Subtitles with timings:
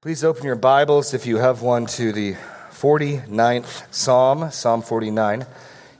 [0.00, 2.34] Please open your Bibles, if you have one, to the
[2.70, 5.44] 49th Psalm, Psalm 49.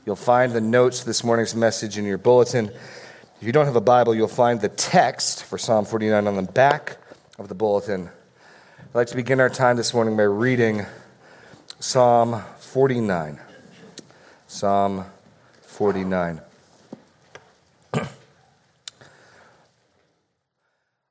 [0.05, 2.67] You'll find the notes this morning's message in your bulletin.
[2.69, 6.43] If you don't have a Bible, you'll find the text for Psalm 49 on the
[6.43, 6.95] back
[7.37, 8.09] of the bulletin.
[8.79, 10.85] I'd like to begin our time this morning by reading
[11.81, 13.37] Psalm 49.
[14.47, 15.03] Psalm
[15.63, 16.39] 49.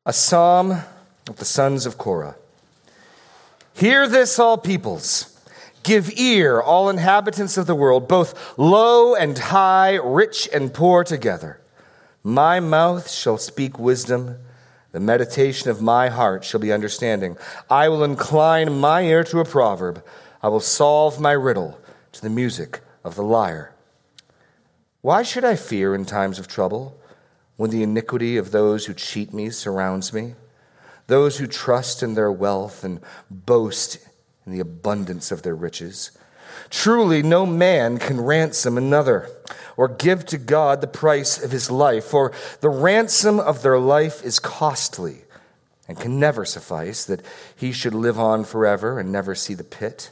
[0.06, 0.70] A psalm
[1.28, 2.34] of the sons of Korah.
[3.78, 5.38] Hear this, all peoples.
[5.84, 11.60] Give ear, all inhabitants of the world, both low and high, rich and poor together.
[12.24, 14.38] My mouth shall speak wisdom.
[14.90, 17.36] The meditation of my heart shall be understanding.
[17.70, 20.04] I will incline my ear to a proverb.
[20.42, 21.78] I will solve my riddle
[22.14, 23.72] to the music of the lyre.
[25.02, 26.98] Why should I fear in times of trouble
[27.56, 30.34] when the iniquity of those who cheat me surrounds me?
[31.08, 33.98] Those who trust in their wealth and boast
[34.46, 36.12] in the abundance of their riches.
[36.70, 39.28] Truly, no man can ransom another
[39.76, 44.24] or give to God the price of his life, for the ransom of their life
[44.24, 45.22] is costly
[45.86, 47.24] and can never suffice that
[47.56, 50.10] he should live on forever and never see the pit.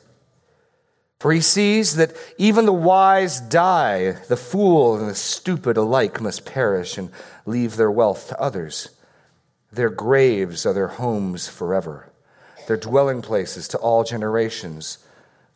[1.18, 6.46] For he sees that even the wise die, the fool and the stupid alike must
[6.46, 7.10] perish and
[7.44, 8.95] leave their wealth to others.
[9.72, 12.10] Their graves are their homes forever,
[12.66, 14.98] their dwelling places to all generations.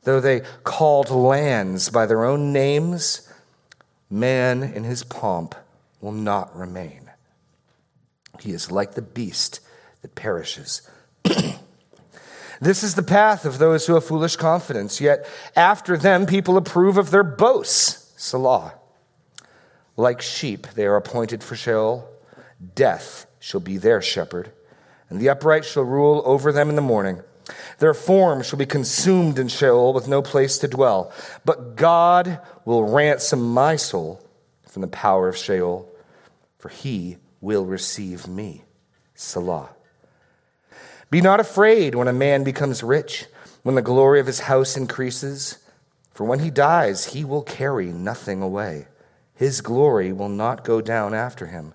[0.04, 3.30] Though they called lands by their own names,
[4.08, 5.54] man in his pomp
[6.00, 7.10] will not remain.
[8.40, 9.60] He is like the beast
[10.02, 10.88] that perishes.
[12.60, 16.96] this is the path of those who have foolish confidence, yet after them people approve
[16.96, 18.12] of their boasts.
[18.16, 18.74] Selah.
[19.96, 22.08] Like sheep, they are appointed for Sheol.
[22.74, 24.52] Death shall be their shepherd,
[25.08, 27.20] and the upright shall rule over them in the morning.
[27.78, 31.12] Their form shall be consumed in Sheol with no place to dwell.
[31.44, 34.22] But God will ransom my soul
[34.68, 35.92] from the power of Sheol,
[36.58, 38.62] for he will receive me.
[39.14, 39.70] Selah.
[41.10, 43.26] Be not afraid when a man becomes rich,
[43.62, 45.58] when the glory of his house increases.
[46.12, 48.86] For when he dies, he will carry nothing away.
[49.34, 51.74] His glory will not go down after him.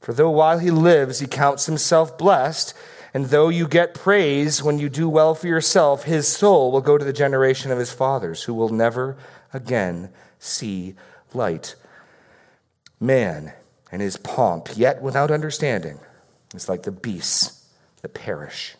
[0.00, 2.74] For though while he lives he counts himself blessed,
[3.14, 6.98] and though you get praise when you do well for yourself, his soul will go
[6.98, 9.16] to the generation of his fathers, who will never
[9.52, 10.94] again see
[11.32, 11.74] light.
[13.00, 13.52] Man
[13.90, 15.98] and his pomp, yet without understanding,
[16.54, 17.66] is like the beasts
[18.02, 18.76] that perish.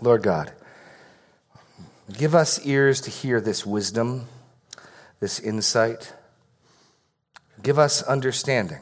[0.00, 0.52] Lord God,
[2.16, 4.26] give us ears to hear this wisdom,
[5.20, 6.14] this insight.
[7.62, 8.80] Give us understanding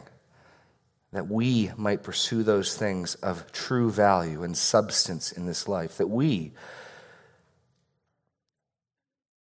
[1.12, 6.08] that we might pursue those things of true value and substance in this life, that
[6.08, 6.52] we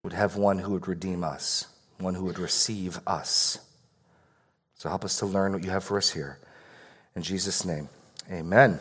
[0.04, 1.68] would have one who would redeem us,
[2.00, 3.60] one who would receive us.
[4.76, 6.40] So help us to learn what you have for us here.
[7.16, 7.90] In Jesus' name,
[8.32, 8.80] amen.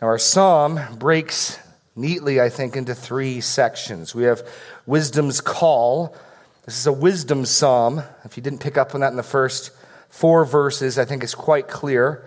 [0.00, 1.58] Now, our psalm breaks
[1.96, 4.14] neatly, I think, into three sections.
[4.14, 4.46] We have
[4.86, 6.14] wisdom's call.
[6.66, 8.02] This is a wisdom psalm.
[8.24, 9.70] If you didn't pick up on that in the first
[10.14, 12.24] four verses, I think is quite clear.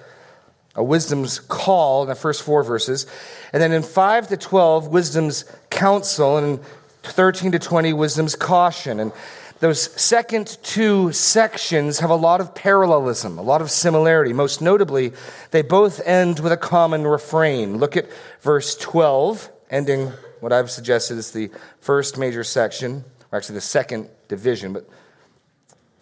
[0.75, 3.07] A wisdom's call in the first four verses.
[3.53, 6.37] And then in 5 to 12, wisdom's counsel.
[6.37, 6.59] And
[7.03, 8.99] 13 to 20, wisdom's caution.
[8.99, 9.13] And
[9.61, 14.33] those second two sections have a lot of parallelism, a lot of similarity.
[14.33, 15.13] Most notably,
[15.51, 17.77] they both end with a common refrain.
[17.77, 18.07] Look at
[18.41, 20.11] verse 12, ending
[20.41, 21.49] what I've suggested is the
[21.79, 24.87] first major section, or actually the second division, but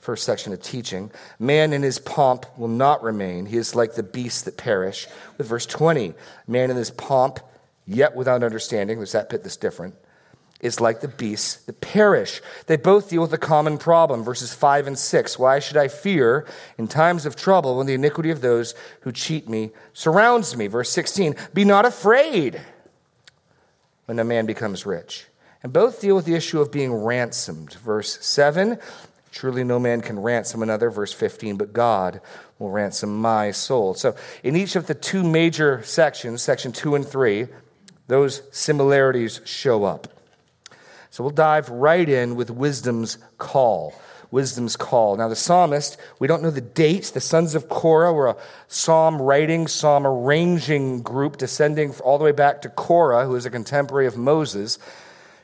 [0.05, 1.11] first section of teaching.
[1.39, 3.47] Man in his pomp will not remain.
[3.47, 5.07] He is like the beasts that perish.
[5.37, 6.13] With verse 20,
[6.47, 7.39] man in his pomp,
[7.87, 9.95] yet without understanding, there's that bit that's different,
[10.61, 12.41] is like the beasts that perish.
[12.67, 14.23] They both deal with a common problem.
[14.23, 15.39] Verses 5 and 6.
[15.39, 16.45] Why should I fear
[16.77, 20.67] in times of trouble when the iniquity of those who cheat me surrounds me?
[20.67, 21.35] Verse 16.
[21.53, 22.61] Be not afraid
[24.05, 25.25] when a man becomes rich.
[25.63, 27.73] And both deal with the issue of being ransomed.
[27.73, 28.77] Verse 7
[29.35, 32.21] Truly, no man can ransom another, verse 15, but God
[32.57, 33.93] will ransom my soul.
[33.93, 37.49] So, in each of the two major sections, section two and three,
[38.07, 40.07] those similarities show up.
[41.09, 43.93] So, we'll dive right in with wisdom's call.
[44.31, 45.17] Wisdom's call.
[45.17, 47.11] Now, the psalmist, we don't know the dates.
[47.11, 48.37] The sons of Korah were a
[48.69, 53.49] psalm writing, psalm arranging group descending all the way back to Korah, who is a
[53.49, 54.79] contemporary of Moses.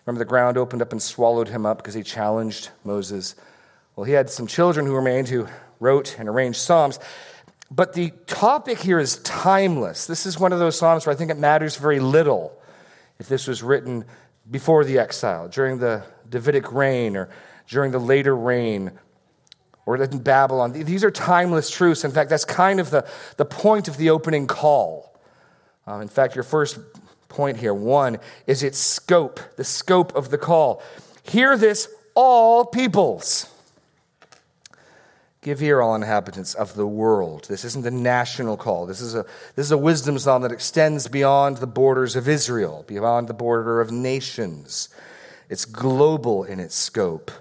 [0.05, 3.35] Remember, the ground opened up and swallowed him up because he challenged Moses'
[3.95, 5.47] Well, he had some children who remained who
[5.79, 6.99] wrote and arranged Psalms.
[7.69, 10.05] but the topic here is timeless.
[10.05, 12.57] This is one of those Psalms where I think it matters very little
[13.19, 14.05] if this was written
[14.49, 17.29] before the exile, during the Davidic reign, or
[17.67, 18.91] during the later reign,
[19.85, 20.73] or in Babylon.
[20.73, 22.03] These are timeless truths.
[22.03, 23.07] In fact, that's kind of the,
[23.37, 25.19] the point of the opening call.
[25.85, 26.79] Um, in fact, your first
[27.29, 28.17] point here, one,
[28.47, 30.81] is its scope, the scope of the call.
[31.23, 33.50] Hear this, all peoples.
[35.41, 37.45] Give ear, all inhabitants of the world.
[37.49, 38.85] This isn't a national call.
[38.85, 42.85] This is a, this is a wisdom psalm that extends beyond the borders of Israel,
[42.87, 44.89] beyond the border of nations.
[45.49, 47.31] It's global in its scope.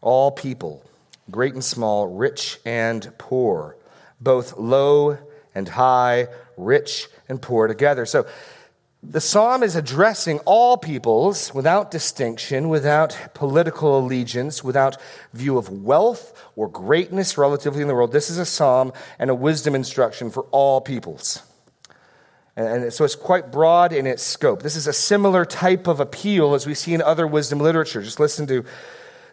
[0.00, 0.82] All people,
[1.30, 3.76] great and small, rich and poor,
[4.18, 5.18] both low
[5.54, 8.06] and high, rich and poor together.
[8.06, 8.26] So
[9.02, 14.98] the psalm is addressing all peoples without distinction, without political allegiance, without
[15.32, 18.12] view of wealth or greatness relatively in the world.
[18.12, 21.42] This is a psalm and a wisdom instruction for all peoples.
[22.56, 24.62] And so it's quite broad in its scope.
[24.62, 28.02] This is a similar type of appeal as we see in other wisdom literature.
[28.02, 28.64] Just listen to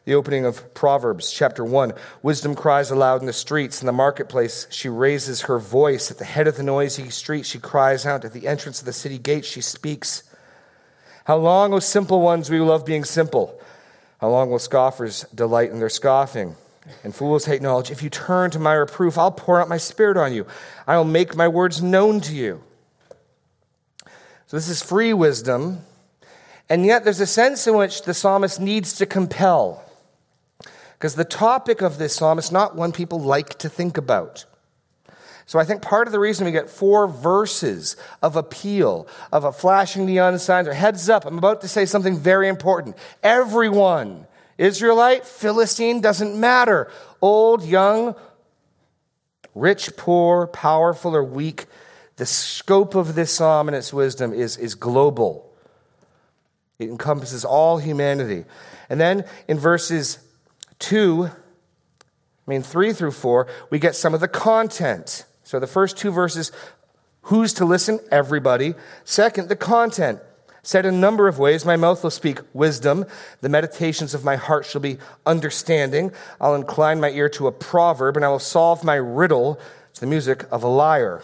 [0.07, 1.91] the opening of Proverbs chapter 1.
[2.23, 4.65] Wisdom cries aloud in the streets, in the marketplace.
[4.69, 6.09] She raises her voice.
[6.09, 8.23] At the head of the noisy street, she cries out.
[8.23, 10.23] At the entrance of the city gate, she speaks.
[11.25, 13.59] How long, O simple ones, we love being simple?
[14.21, 16.55] How long will scoffers delight in their scoffing?
[17.03, 17.91] And fools hate knowledge.
[17.91, 20.47] If you turn to my reproof, I'll pour out my spirit on you.
[20.87, 22.63] I will make my words known to you.
[24.45, 25.79] So, this is free wisdom.
[26.69, 29.83] And yet, there's a sense in which the psalmist needs to compel.
[30.97, 34.45] Because the topic of this psalm is not one people like to think about.
[35.45, 39.53] So I think part of the reason we get four verses of appeal, of a
[39.53, 42.97] flashing neon signs, or heads up, I'm about to say something very important.
[43.23, 44.27] Everyone,
[44.57, 46.91] Israelite, Philistine, doesn't matter.
[47.21, 48.15] Old, young,
[49.55, 51.65] rich, poor, powerful, or weak.
[52.17, 55.49] The scope of this psalm and its wisdom is, is global.
[56.77, 58.43] It encompasses all humanity.
[58.89, 60.19] And then in verses
[60.79, 61.31] 2, I
[62.45, 65.25] mean 3 through 4, we get some of the content.
[65.43, 66.51] So the first two verses,
[67.23, 67.99] who's to listen?
[68.11, 68.75] Everybody.
[69.03, 70.19] Second, the content.
[70.61, 73.05] Said in a number of ways, my mouth will speak wisdom.
[73.39, 76.11] The meditations of my heart shall be understanding.
[76.41, 79.57] I'll incline my ear to a proverb, and I will solve my riddle
[79.93, 81.21] to the music of a lyre.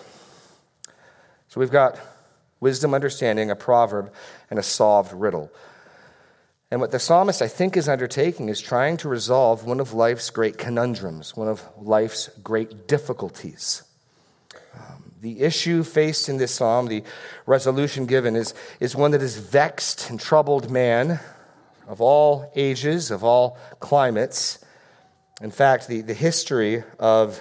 [1.49, 1.99] So we've got
[2.61, 4.13] wisdom, understanding, a proverb,
[4.49, 5.51] and a solved riddle.
[6.73, 10.31] And what the psalmist, I think, is undertaking is trying to resolve one of life's
[10.31, 13.83] great conundrums, one of life's great difficulties.
[14.73, 17.03] Um, the issue faced in this psalm, the
[17.45, 21.19] resolution given, is, is one that has vexed and troubled man
[21.87, 24.57] of all ages, of all climates.
[25.43, 27.39] In fact, the, the history of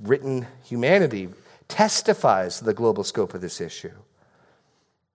[0.00, 1.28] written humanity
[1.68, 3.92] testifies to the global scope of this issue.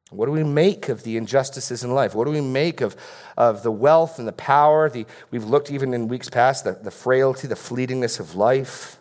[0.09, 2.15] What do we make of the injustices in life?
[2.15, 2.95] What do we make of,
[3.38, 4.89] of the wealth and the power?
[4.89, 8.97] The, we've looked even in weeks past, the, the frailty, the fleetingness of life,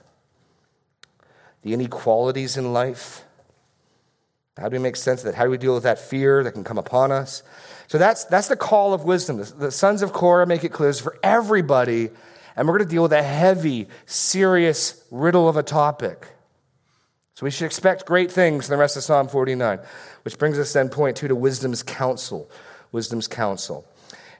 [1.62, 3.24] the inequalities in life.
[4.58, 5.34] How do we make sense of that?
[5.34, 7.42] How do we deal with that fear that can come upon us?
[7.86, 9.38] So that's, that's the call of wisdom.
[9.38, 12.10] The, sons of Korah make it clear for everybody,
[12.54, 16.26] and we're going to deal with a heavy, serious riddle of a topic.
[17.38, 19.78] So we should expect great things in the rest of Psalm 49.
[20.24, 22.50] Which brings us then, point two, to wisdom's counsel.
[22.90, 23.86] Wisdom's counsel.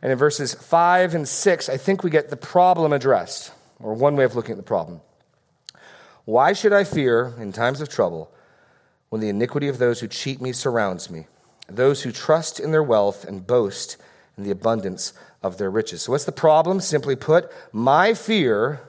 [0.02, 4.16] And in verses five and six, I think we get the problem addressed, or one
[4.16, 5.00] way of looking at the problem.
[6.24, 8.32] Why should I fear in times of trouble
[9.10, 11.28] when the iniquity of those who cheat me surrounds me,
[11.68, 13.96] those who trust in their wealth and boast
[14.36, 16.02] in the abundance of their riches?
[16.02, 16.80] So, what's the problem?
[16.80, 18.80] Simply put, my fear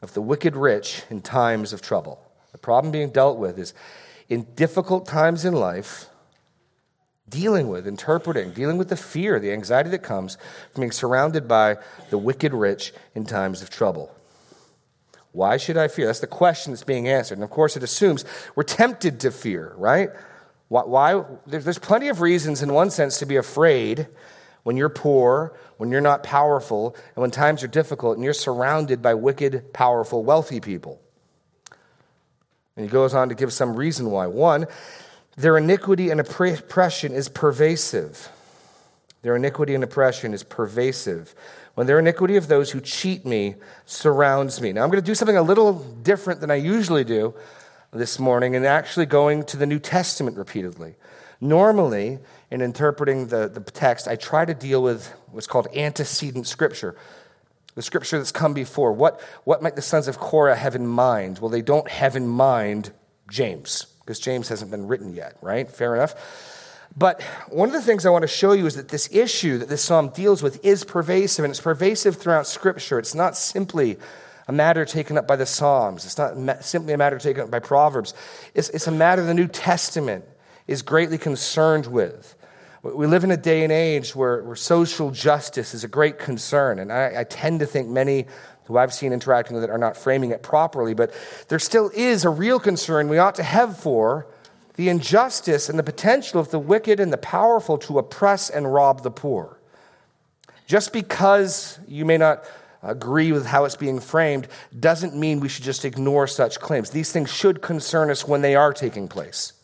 [0.00, 2.23] of the wicked rich in times of trouble.
[2.64, 3.74] Problem being dealt with is
[4.30, 6.06] in difficult times in life,
[7.28, 10.38] dealing with, interpreting, dealing with the fear, the anxiety that comes
[10.72, 11.76] from being surrounded by
[12.08, 14.16] the wicked rich in times of trouble.
[15.32, 16.06] Why should I fear?
[16.06, 17.36] That's the question that's being answered.
[17.36, 20.08] And of course, it assumes we're tempted to fear, right?
[20.68, 20.84] Why?
[20.84, 24.08] why there's plenty of reasons, in one sense, to be afraid
[24.62, 29.02] when you're poor, when you're not powerful, and when times are difficult, and you're surrounded
[29.02, 31.02] by wicked, powerful, wealthy people.
[32.76, 34.26] And he goes on to give some reason why.
[34.26, 34.66] One,
[35.36, 38.28] their iniquity and oppression is pervasive.
[39.22, 41.34] Their iniquity and oppression is pervasive.
[41.74, 44.72] When their iniquity of those who cheat me surrounds me.
[44.72, 47.34] Now, I'm going to do something a little different than I usually do
[47.92, 50.94] this morning and actually going to the New Testament repeatedly.
[51.40, 52.18] Normally,
[52.50, 56.96] in interpreting the, the text, I try to deal with what's called antecedent scripture.
[57.74, 58.92] The scripture that's come before.
[58.92, 61.38] What, what might the sons of Korah have in mind?
[61.38, 62.92] Well, they don't have in mind
[63.28, 65.68] James, because James hasn't been written yet, right?
[65.68, 66.14] Fair enough.
[66.96, 69.68] But one of the things I want to show you is that this issue that
[69.68, 72.98] this psalm deals with is pervasive, and it's pervasive throughout Scripture.
[72.98, 73.98] It's not simply
[74.46, 77.58] a matter taken up by the Psalms, it's not simply a matter taken up by
[77.58, 78.14] Proverbs.
[78.54, 80.24] It's, it's a matter the New Testament
[80.66, 82.36] is greatly concerned with.
[82.84, 86.78] We live in a day and age where, where social justice is a great concern,
[86.78, 88.26] and I, I tend to think many
[88.64, 91.10] who I've seen interacting with it are not framing it properly, but
[91.48, 94.26] there still is a real concern we ought to have for
[94.74, 99.02] the injustice and the potential of the wicked and the powerful to oppress and rob
[99.02, 99.58] the poor.
[100.66, 102.44] Just because you may not
[102.82, 104.46] agree with how it's being framed
[104.78, 106.90] doesn't mean we should just ignore such claims.
[106.90, 109.54] These things should concern us when they are taking place.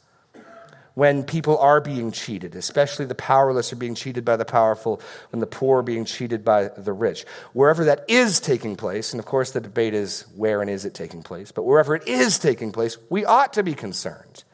[1.01, 5.41] When people are being cheated, especially the powerless are being cheated by the powerful, when
[5.41, 7.25] the poor are being cheated by the rich.
[7.55, 10.93] Wherever that is taking place, and of course the debate is where and is it
[10.93, 14.45] taking place, but wherever it is taking place, we ought to be concerned.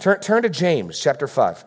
[0.00, 1.64] Turn, turn to James chapter 5.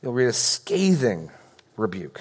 [0.00, 1.32] You'll read a scathing
[1.76, 2.20] rebuke.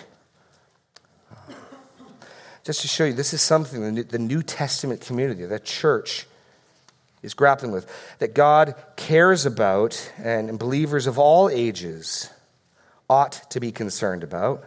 [2.64, 6.26] Just to show you, this is something the New Testament community, the church,
[7.24, 7.90] is grappling with,
[8.20, 12.30] that God cares about and believers of all ages
[13.10, 14.66] ought to be concerned about.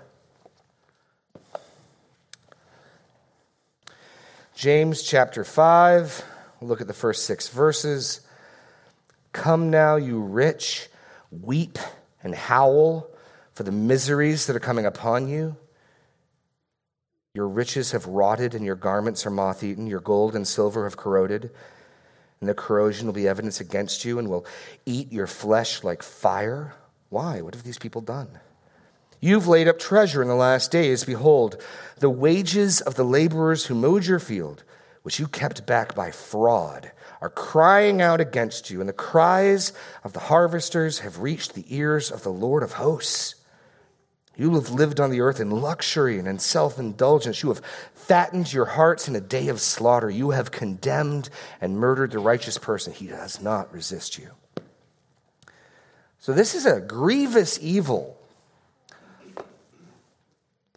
[4.54, 6.24] James chapter 5,
[6.60, 8.22] we'll look at the first six verses.
[9.32, 10.88] Come now, you rich,
[11.30, 11.78] weep
[12.22, 13.10] and howl
[13.52, 15.56] for the miseries that are coming upon you.
[17.34, 19.86] Your riches have rotted, and your garments are moth eaten.
[19.86, 21.50] Your gold and silver have corroded,
[22.40, 24.46] and the corrosion will be evidence against you and will
[24.84, 26.74] eat your flesh like fire.
[27.08, 27.40] Why?
[27.40, 28.40] What have these people done?
[29.20, 31.04] You've laid up treasure in the last days.
[31.04, 31.62] Behold,
[31.98, 34.62] the wages of the laborers who mowed your field,
[35.02, 39.72] which you kept back by fraud, are crying out against you, and the cries
[40.04, 43.35] of the harvesters have reached the ears of the Lord of hosts.
[44.36, 47.42] You have lived on the earth in luxury and in self indulgence.
[47.42, 47.62] You have
[47.94, 50.10] fattened your hearts in a day of slaughter.
[50.10, 52.92] You have condemned and murdered the righteous person.
[52.92, 54.30] He does not resist you.
[56.18, 58.18] So, this is a grievous evil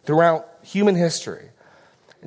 [0.02, 1.50] throughout human history.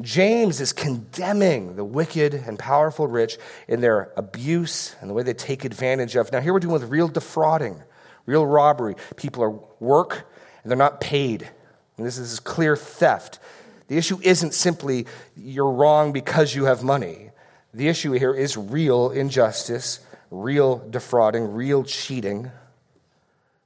[0.02, 3.38] James is condemning the wicked and powerful rich
[3.68, 6.32] in their abuse and the way they take advantage of.
[6.32, 7.82] Now, here we're dealing with real defrauding,
[8.26, 8.96] real robbery.
[9.16, 10.28] People are work
[10.64, 11.50] and they're not paid.
[11.98, 13.40] And this is clear theft.
[13.88, 15.06] The issue isn't simply
[15.36, 17.30] you're wrong because you have money.
[17.74, 20.00] The issue here is real injustice,
[20.32, 22.52] real defrauding, real cheating.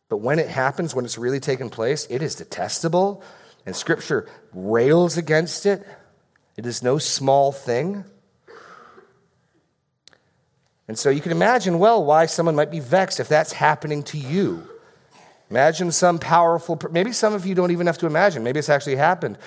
[0.09, 3.23] But when it happens, when it's really taken place, it is detestable,
[3.65, 5.85] and Scripture rails against it.
[6.55, 8.05] It is no small thing.
[10.87, 14.17] And so you can imagine well why someone might be vexed if that's happening to
[14.17, 14.67] you.
[15.49, 18.97] Imagine some powerful, maybe some of you don't even have to imagine, maybe it's actually
[18.97, 19.37] happened.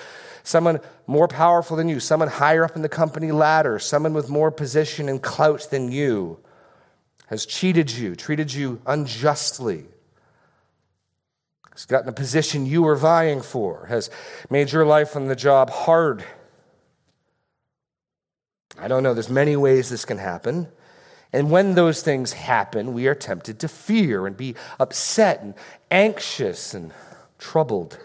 [0.43, 4.49] Someone more powerful than you, someone higher up in the company ladder, someone with more
[4.49, 6.39] position and clout than you
[7.27, 9.85] has cheated you, treated you unjustly,
[11.71, 14.09] has gotten a position you were vying for, has
[14.49, 16.25] made your life on the job hard.
[18.77, 20.67] I don't know, there's many ways this can happen.
[21.33, 25.53] And when those things happen, we are tempted to fear and be upset and
[25.89, 26.91] anxious and
[27.39, 27.97] troubled.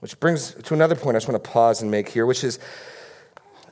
[0.00, 2.58] Which brings to another point I just want to pause and make here, which is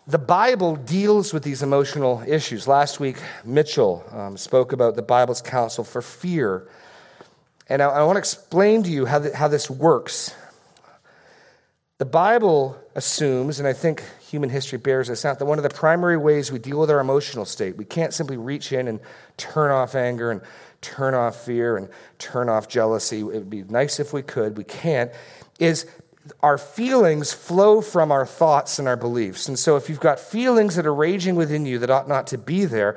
[0.06, 2.66] the Bible deals with these emotional issues.
[2.66, 6.68] Last week, Mitchell um, spoke about the Bible's counsel for fear.
[7.68, 10.34] And I, I want to explain to you how, the, how this works.
[11.98, 15.70] The Bible assumes, and I think human history bears this out, that one of the
[15.70, 19.00] primary ways we deal with our emotional state, we can't simply reach in and
[19.36, 20.40] turn off anger and
[20.80, 23.18] turn off fear and turn off jealousy.
[23.18, 25.10] It would be nice if we could, we can't,
[25.58, 25.86] is
[26.42, 29.48] our feelings flow from our thoughts and our beliefs.
[29.48, 32.38] And so if you've got feelings that are raging within you that ought not to
[32.38, 32.96] be there,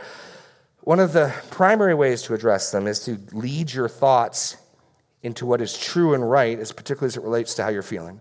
[0.81, 4.57] one of the primary ways to address them is to lead your thoughts
[5.23, 8.19] into what is true and right, as particularly as it relates to how you're feeling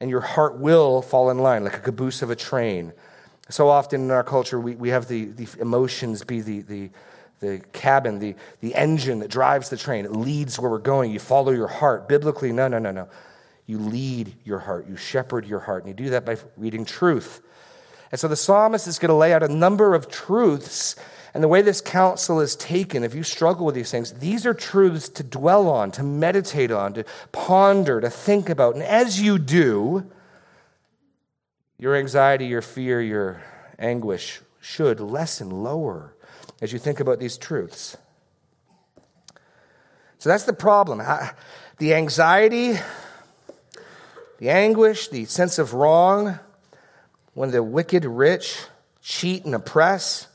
[0.00, 2.92] and your heart will fall in line, like a caboose of a train.
[3.48, 6.90] So often in our culture, we, we have the, the emotions be the, the,
[7.40, 10.04] the cabin, the, the engine that drives the train.
[10.04, 11.12] It leads where we're going.
[11.12, 12.08] You follow your heart.
[12.08, 13.08] Biblically, no, no, no, no.
[13.66, 17.40] You lead your heart, you shepherd your heart, and you do that by reading truth.
[18.12, 20.94] And so the psalmist is going to lay out a number of truths
[21.36, 24.54] And the way this counsel is taken, if you struggle with these things, these are
[24.54, 28.72] truths to dwell on, to meditate on, to ponder, to think about.
[28.74, 30.10] And as you do,
[31.76, 33.42] your anxiety, your fear, your
[33.78, 36.14] anguish should lessen, lower
[36.62, 37.98] as you think about these truths.
[40.16, 41.02] So that's the problem.
[41.76, 42.78] The anxiety,
[44.38, 46.38] the anguish, the sense of wrong,
[47.34, 48.56] when the wicked rich
[49.02, 50.28] cheat and oppress.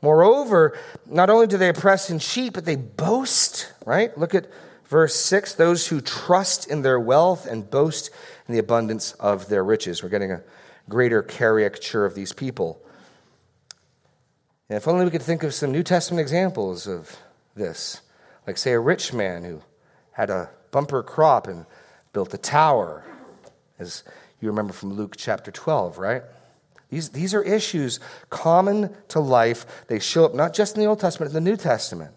[0.00, 4.16] Moreover, not only do they oppress and cheat, but they boast, right?
[4.16, 4.46] Look at
[4.86, 8.10] verse 6 those who trust in their wealth and boast
[8.46, 10.02] in the abundance of their riches.
[10.02, 10.42] We're getting a
[10.88, 12.80] greater caricature of these people.
[14.68, 17.16] And if only we could think of some New Testament examples of
[17.54, 18.02] this,
[18.46, 19.62] like, say, a rich man who
[20.12, 21.66] had a bumper crop and
[22.12, 23.04] built a tower,
[23.78, 24.04] as
[24.40, 26.22] you remember from Luke chapter 12, right?
[26.90, 29.86] These, these are issues common to life.
[29.88, 32.14] They show up not just in the Old Testament, in the New Testament.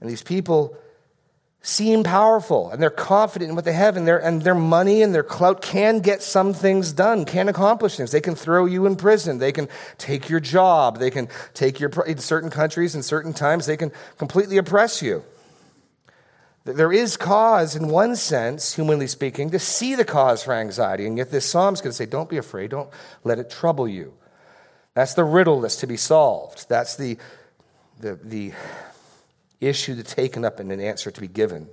[0.00, 0.76] And these people
[1.60, 5.12] seem powerful and they're confident in what they have and their, and their money and
[5.12, 8.12] their clout can get some things done, can accomplish things.
[8.12, 9.38] They can throw you in prison.
[9.38, 10.98] They can take your job.
[10.98, 15.24] They can take your, in certain countries and certain times, they can completely oppress you.
[16.66, 21.06] There is cause, in one sense, humanly speaking, to see the cause for anxiety.
[21.06, 22.90] And yet, this psalm's going to say, don't be afraid, don't
[23.22, 24.14] let it trouble you.
[24.94, 26.68] That's the riddle that's to be solved.
[26.68, 27.18] That's the,
[28.00, 28.52] the, the
[29.60, 31.68] issue to taken up and an answer to be given.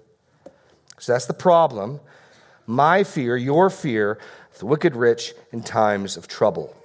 [0.99, 1.99] So that's the problem.
[2.67, 4.19] My fear, your fear,
[4.59, 6.75] the wicked rich in times of trouble.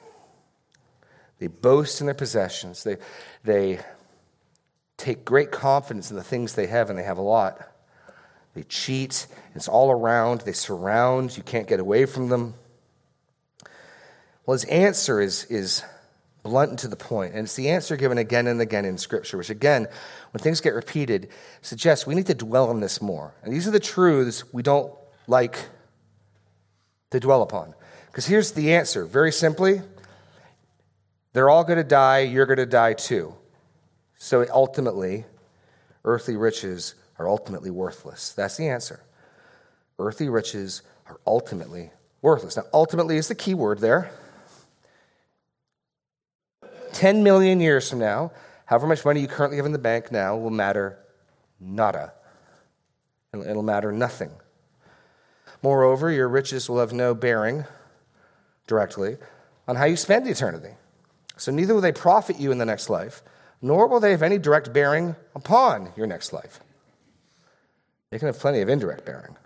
[1.40, 2.84] They boast in their possessions.
[2.84, 2.96] They,
[3.44, 3.80] they
[4.96, 7.67] take great confidence in the things they have, and they have a lot.
[8.54, 9.26] They cheat.
[9.54, 10.42] It's all around.
[10.42, 11.36] They surround.
[11.36, 12.54] You can't get away from them.
[14.46, 15.84] Well, his answer is, is
[16.42, 19.36] blunt and to the point, and it's the answer given again and again in Scripture,
[19.36, 19.86] which again
[20.30, 21.28] when things get repeated,
[21.62, 23.34] suggests we need to dwell on this more.
[23.42, 24.92] And these are the truths we don't
[25.26, 25.58] like
[27.10, 27.74] to dwell upon.
[28.06, 29.82] Because here's the answer very simply
[31.32, 33.34] they're all going to die, you're going to die too.
[34.16, 35.24] So ultimately,
[36.04, 38.32] earthly riches are ultimately worthless.
[38.32, 39.00] That's the answer.
[39.98, 41.90] Earthly riches are ultimately
[42.22, 42.56] worthless.
[42.56, 44.10] Now, ultimately is the key word there.
[46.92, 48.32] 10 million years from now,
[48.66, 50.98] however much money you currently have in the bank now will matter
[51.60, 52.12] nada.
[53.32, 54.30] It'll matter nothing.
[55.62, 57.64] Moreover, your riches will have no bearing
[58.66, 59.16] directly
[59.66, 60.74] on how you spend eternity.
[61.36, 63.22] So neither will they profit you in the next life,
[63.60, 66.60] nor will they have any direct bearing upon your next life.
[68.10, 69.36] They can have plenty of indirect bearing.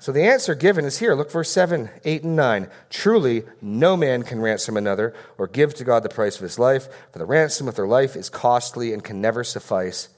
[0.00, 1.14] So the answer given is here.
[1.14, 2.68] Look, verse 7, 8, and 9.
[2.88, 6.88] Truly, no man can ransom another or give to God the price of his life,
[7.12, 10.08] for the ransom of their life is costly and can never suffice,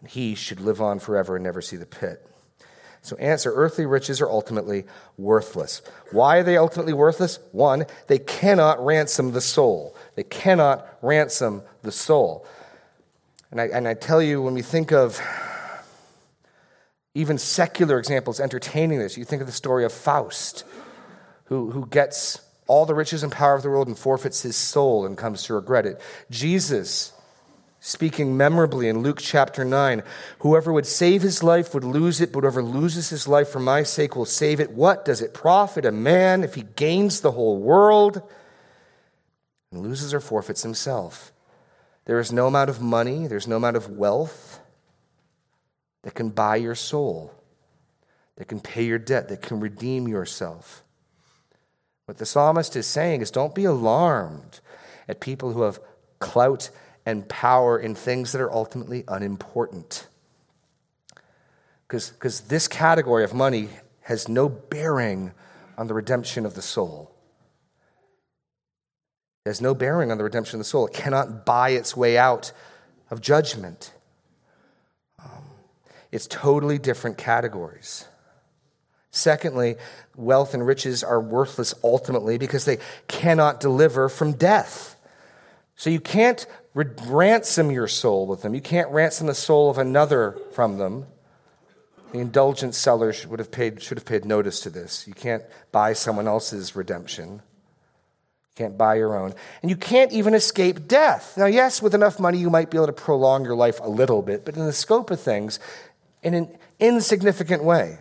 [0.00, 2.24] and he should live on forever and never see the pit.
[3.00, 4.84] So, answer earthly riches are ultimately
[5.16, 5.80] worthless.
[6.10, 7.38] Why are they ultimately worthless?
[7.52, 9.96] One, they cannot ransom the soul.
[10.16, 12.44] They cannot ransom the soul.
[13.50, 15.18] And I, and I tell you, when we think of
[17.18, 19.18] even secular examples entertaining this.
[19.18, 20.64] You think of the story of Faust,
[21.46, 25.04] who, who gets all the riches and power of the world and forfeits his soul
[25.04, 26.00] and comes to regret it.
[26.30, 27.12] Jesus,
[27.80, 30.04] speaking memorably in Luke chapter 9,
[30.40, 33.82] whoever would save his life would lose it, but whoever loses his life for my
[33.82, 34.70] sake will save it.
[34.70, 38.22] What does it profit a man if he gains the whole world
[39.72, 41.32] and loses or forfeits himself?
[42.04, 44.57] There is no amount of money, there's no amount of wealth
[46.02, 47.32] that can buy your soul,
[48.36, 50.82] that can pay your debt, that can redeem yourself.
[52.06, 54.60] What the psalmist is saying is don't be alarmed
[55.08, 55.80] at people who have
[56.20, 56.70] clout
[57.04, 60.06] and power in things that are ultimately unimportant.
[61.86, 63.68] Because this category of money
[64.02, 65.32] has no bearing
[65.76, 67.14] on the redemption of the soul.
[69.44, 70.86] It has no bearing on the redemption of the soul.
[70.86, 72.52] It cannot buy its way out
[73.10, 73.92] of judgment.
[76.10, 78.06] It's totally different categories.
[79.10, 79.76] Secondly,
[80.16, 84.96] wealth and riches are worthless ultimately because they cannot deliver from death.
[85.76, 88.54] So you can't ransom your soul with them.
[88.54, 91.06] You can't ransom the soul of another from them.
[92.12, 95.06] The indulgent seller would have paid, should have paid notice to this.
[95.06, 95.42] You can't
[95.72, 97.34] buy someone else's redemption.
[97.34, 99.34] You can't buy your own.
[99.62, 101.36] And you can't even escape death.
[101.36, 104.22] Now, yes, with enough money, you might be able to prolong your life a little
[104.22, 105.60] bit, but in the scope of things,
[106.22, 107.98] in an insignificant way.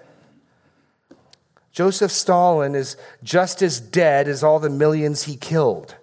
[1.72, 5.96] Joseph Stalin is just as dead as all the millions he killed.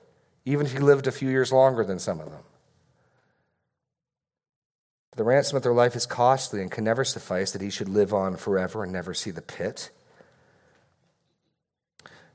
[0.44, 2.42] even if he lived a few years longer than some of them.
[5.16, 8.12] The ransom of their life is costly and can never suffice that he should live
[8.12, 9.90] on forever and never see the pit.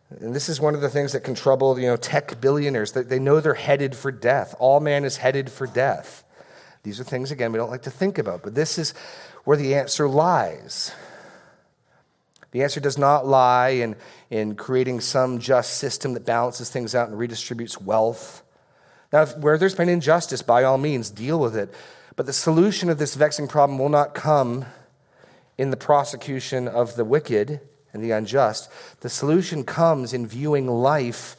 [0.09, 2.93] And this is one of the things that can trouble, you know, tech billionaires.
[2.93, 4.55] They know they're headed for death.
[4.59, 6.23] All man is headed for death.
[6.83, 8.93] These are things, again, we don't like to think about, but this is
[9.49, 10.93] where the answer lies.
[12.51, 13.95] The answer does not lie in,
[14.29, 18.43] in creating some just system that balances things out and redistributes wealth.
[19.12, 21.73] Now, where there's been injustice, by all means, deal with it.
[22.15, 24.67] But the solution of this vexing problem will not come
[25.57, 27.59] in the prosecution of the wicked
[27.91, 28.69] and the unjust.
[28.99, 31.35] The solution comes in viewing life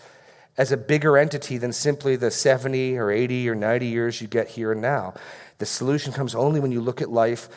[0.58, 4.48] as a bigger entity than simply the 70 or 80 or 90 years you get
[4.48, 5.14] here and now.
[5.58, 7.48] The solution comes only when you look at life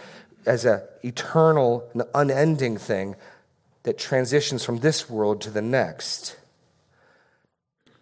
[0.46, 3.16] as an eternal, and unending thing
[3.84, 6.38] that transitions from this world to the next.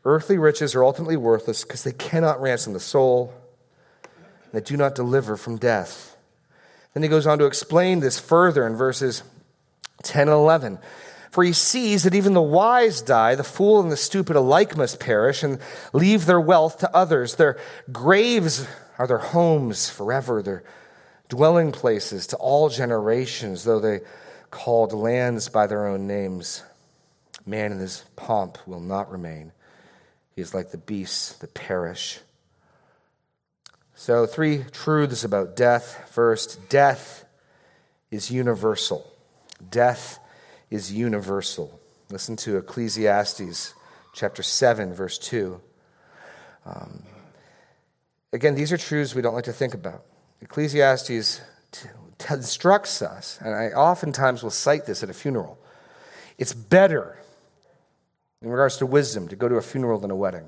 [0.04, 3.34] Earthly riches are ultimately worthless because they cannot ransom the soul,
[4.04, 6.16] and they do not deliver from death.
[6.94, 9.24] Then he goes on to explain this further in verses
[10.04, 10.80] 10 and 11.
[11.30, 15.00] For he sees that even the wise die, the fool and the stupid alike must
[15.00, 15.60] perish and
[15.94, 17.36] leave their wealth to others.
[17.36, 17.58] Their
[17.92, 20.64] graves are their homes forever, their
[21.32, 24.02] dwelling places to all generations, though they
[24.50, 26.62] called lands by their own names.
[27.46, 29.54] Man in his pomp will not remain.
[30.36, 32.20] He is like the beasts that perish.
[33.96, 36.10] So, three truths about death.
[36.12, 37.24] First, death
[38.10, 39.10] is universal.
[39.70, 40.20] Death
[40.70, 41.80] is universal.
[42.10, 43.74] Listen to Ecclesiastes
[44.12, 45.62] chapter 7, verse 2.
[46.66, 47.04] Um,
[48.34, 50.04] again, these are truths we don't like to think about.
[50.42, 51.90] Ecclesiastes t-
[52.30, 55.60] instructs us, and I oftentimes will cite this at a funeral.
[56.38, 57.20] It's better,
[58.42, 60.48] in regards to wisdom, to go to a funeral than a wedding.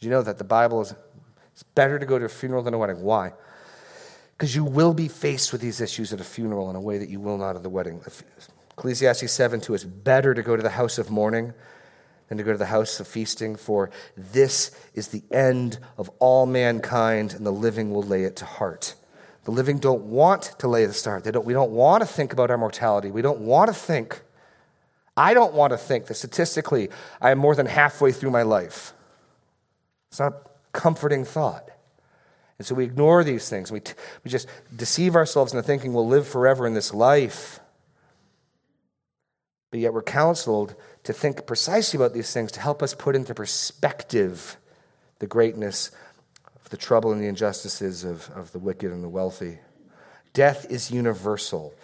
[0.00, 0.94] Do you know that the Bible is
[1.52, 3.02] it's better to go to a funeral than a wedding?
[3.02, 3.32] Why?
[4.36, 7.08] Because you will be faced with these issues at a funeral in a way that
[7.08, 8.00] you will not at the wedding.
[8.72, 11.54] Ecclesiastes 7 2 It's better to go to the house of mourning
[12.38, 17.34] to go to the house of feasting, for this is the end of all mankind,
[17.34, 18.94] and the living will lay it to heart.
[19.44, 21.24] The living don't want to lay the start.
[21.24, 23.10] They don't, we don't want to think about our mortality.
[23.10, 24.22] We don't want to think.
[25.16, 26.88] I don't want to think that statistically
[27.20, 28.94] I am more than halfway through my life.
[30.10, 30.40] It's not a
[30.72, 31.68] comforting thought.
[32.58, 33.70] And so we ignore these things.
[33.70, 37.60] We, t- we just deceive ourselves into thinking we'll live forever in this life.
[39.70, 43.34] But yet we're counseled to think precisely about these things to help us put into
[43.34, 44.56] perspective
[45.18, 45.90] the greatness
[46.56, 49.58] of the trouble and the injustices of, of the wicked and the wealthy.
[50.32, 51.74] Death is universal.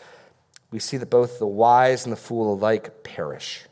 [0.70, 3.64] We see that both the wise and the fool alike perish.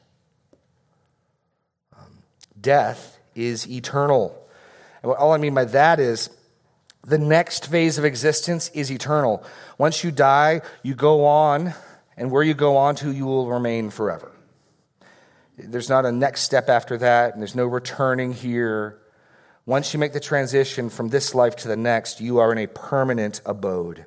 [1.99, 2.23] Um,
[2.61, 4.49] death is eternal.
[5.03, 6.31] And all I mean by that is
[7.03, 9.43] the next phase of existence is eternal.
[9.79, 11.73] Once you die, you go on
[12.17, 14.33] and where you go on to, you will remain forever.
[15.59, 19.01] There's not a next step after that, and there's no returning here.
[19.67, 22.67] Once you make the transition from this life to the next, you are in a
[22.67, 24.07] permanent abode.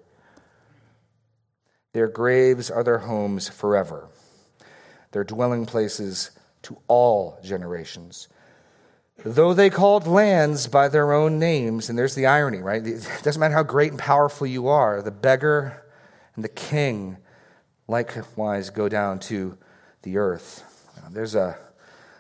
[1.94, 4.08] Their graves are their homes forever,
[5.12, 6.32] their dwelling places
[6.64, 8.30] to all generations.
[9.24, 12.86] Though they called lands by their own names, and there's the irony, right?
[12.86, 15.84] It doesn't matter how great and powerful you are, the beggar
[16.36, 17.18] and the king
[17.88, 19.58] likewise go down to
[20.04, 20.71] the earth.
[21.14, 21.58] There's a,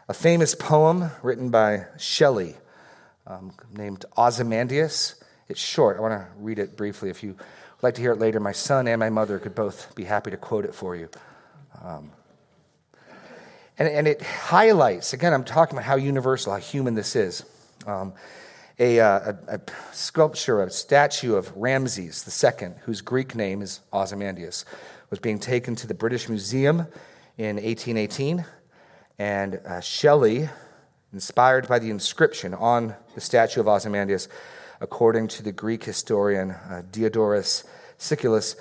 [0.09, 2.55] a famous poem written by Shelley
[3.25, 5.15] um, named Ozymandias.
[5.47, 5.95] It's short.
[5.95, 7.09] I want to read it briefly.
[7.09, 9.95] If you would like to hear it later, my son and my mother could both
[9.95, 11.07] be happy to quote it for you.
[11.81, 12.11] Um,
[13.79, 17.45] and, and it highlights, again, I'm talking about how universal, how human this is.
[17.87, 18.11] Um,
[18.77, 19.61] a, uh, a, a,
[19.93, 24.65] sculpture, a statue of Ramses II, whose Greek name is Ozymandias,
[25.09, 26.87] was being taken to the British Museum
[27.37, 28.43] in 1818.
[29.21, 30.49] And uh, Shelley,
[31.13, 34.27] inspired by the inscription on the statue of Ozymandias,
[34.79, 37.63] according to the Greek historian uh, Diodorus
[37.99, 38.55] Siculus,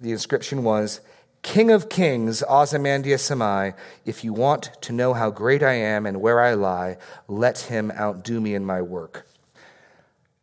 [0.00, 1.00] the inscription was
[1.42, 3.74] King of kings, Ozymandias am I.
[4.04, 6.96] If you want to know how great I am and where I lie,
[7.28, 9.28] let him outdo me in my work.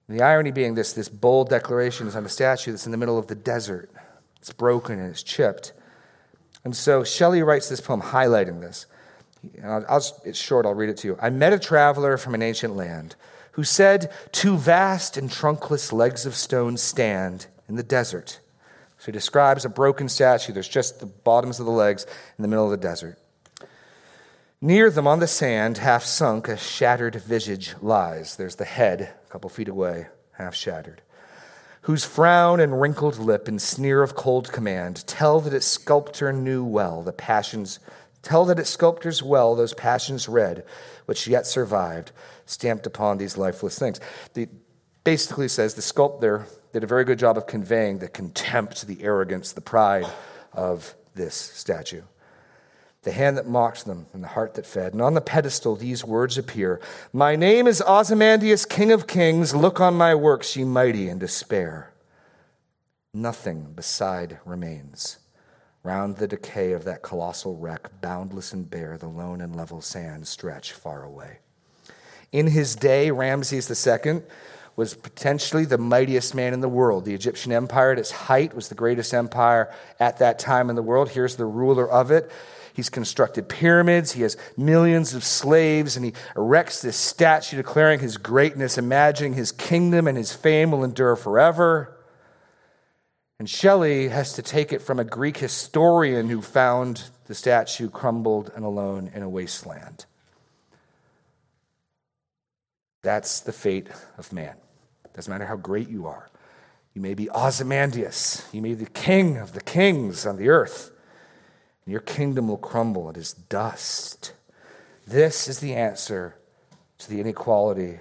[0.08, 3.20] The irony being this this bold declaration is on a statue that's in the middle
[3.20, 3.92] of the desert.
[4.38, 5.74] It's broken and it's chipped.
[6.64, 8.86] And so Shelley writes this poem highlighting this.
[9.64, 11.18] I'll, I'll, it's short, I'll read it to you.
[11.22, 13.16] I met a traveler from an ancient land
[13.52, 18.40] who said, Two vast and trunkless legs of stone stand in the desert.
[19.00, 20.54] So he describes a broken statue.
[20.54, 22.06] There's just the bottoms of the legs
[22.38, 23.18] in the middle of the desert.
[24.60, 28.36] Near them on the sand, half sunk, a shattered visage lies.
[28.36, 31.04] There's the head, a couple feet away, half shattered,
[31.82, 36.64] whose frown and wrinkled lip and sneer of cold command tell that its sculptor knew
[36.64, 37.80] well the passions,
[38.28, 40.64] tell that its sculptors well those passions read,
[41.06, 42.12] which yet survived,
[42.46, 44.00] stamped upon these lifeless things.
[44.34, 44.48] The,
[45.04, 49.54] basically says the sculptor did a very good job of conveying the contempt, the arrogance,
[49.54, 50.06] the pride
[50.54, 52.02] of this statue
[53.08, 54.92] the hand that mocked them and the heart that fed.
[54.92, 56.82] And on the pedestal, these words appear
[57.14, 59.56] My name is Ozymandias, King of Kings.
[59.56, 61.94] Look on my works, ye mighty, in despair.
[63.14, 65.20] Nothing beside remains.
[65.84, 70.30] Round the decay of that colossal wreck, boundless and bare, the lone and level sands
[70.30, 71.40] stretch far away.
[72.32, 74.22] In his day, Ramses II
[74.76, 77.06] was potentially the mightiest man in the world.
[77.06, 80.84] The Egyptian empire at its height was the greatest empire at that time in the
[80.84, 81.10] world.
[81.10, 82.32] Here's the ruler of it.
[82.74, 84.12] He's constructed pyramids.
[84.12, 89.52] He has millions of slaves, and he erects this statue declaring his greatness, imagining his
[89.52, 91.97] kingdom and his fame will endure forever.
[93.40, 98.52] And Shelley has to take it from a Greek historian who found the statue crumbled
[98.56, 100.06] and alone in a wasteland.
[103.04, 104.56] That's the fate of man.
[105.14, 106.30] Doesn't matter how great you are.
[106.94, 108.48] You may be Ozymandias.
[108.52, 110.92] You may be the king of the kings on the earth
[111.88, 113.10] and your kingdom will crumble.
[113.10, 114.34] It is dust.
[115.06, 116.36] This is the answer
[116.98, 118.00] to the inequality,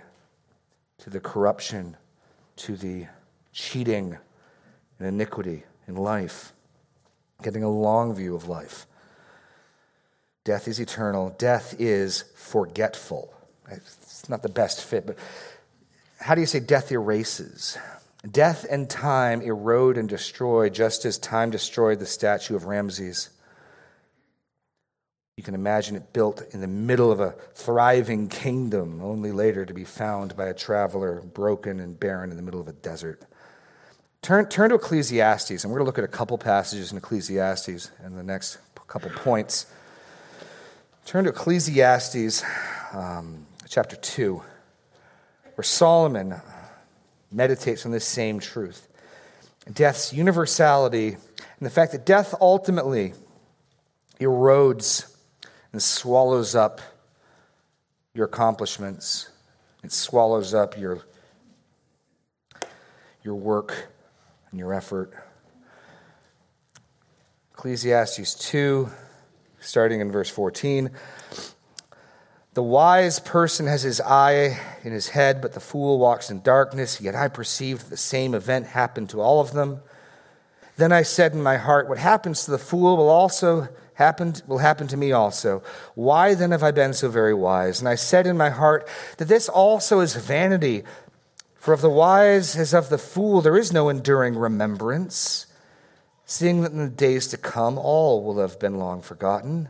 [0.99, 1.97] to the corruption,
[2.57, 3.07] to the
[3.53, 4.19] cheating
[4.99, 6.53] and iniquity in life.
[7.43, 8.87] Getting a long view of life.
[10.45, 13.35] Death is eternal, death is forgetful.
[13.71, 15.19] It's not the best fit, but
[16.21, 17.77] how do you say death erases?
[18.31, 23.31] Death and time erode and destroy just as time destroyed the statue of Ramses.
[25.37, 29.75] You can imagine it built in the middle of a thriving kingdom, only later to
[29.75, 33.23] be found by a traveler broken and barren in the middle of a desert.
[34.23, 37.91] Turn, turn to Ecclesiastes, and we're going to look at a couple passages in Ecclesiastes
[38.05, 39.67] in the next couple points.
[41.05, 42.45] Turn to Ecclesiastes
[42.93, 44.43] um, chapter 2,
[45.55, 46.35] where Solomon
[47.31, 48.89] meditates on this same truth
[49.73, 53.13] death's universality and the fact that death ultimately
[54.21, 55.17] erodes
[55.73, 56.81] and swallows up
[58.15, 59.29] your accomplishments.
[59.83, 61.01] It swallows up your,
[63.23, 63.89] your work
[64.57, 65.13] and your effort.
[67.53, 68.89] Ecclesiastes 2,
[69.61, 70.93] starting in verse 14.
[72.55, 77.03] The wise person has his eye in his head, but the fool walks in darkness.
[77.03, 79.83] Yet I perceived that the same event happened to all of them.
[80.79, 84.59] Then I said in my heart, What happens to the fool will also happened will
[84.59, 85.63] happen to me also.
[85.95, 87.81] Why then have I been so very wise?
[87.81, 88.89] And I said in my heart
[89.19, 90.85] that this also is vanity.
[91.67, 95.47] For of the wise as of the fool there is no enduring remembrance,
[96.25, 99.69] seeing that in the days to come all will have been long forgotten.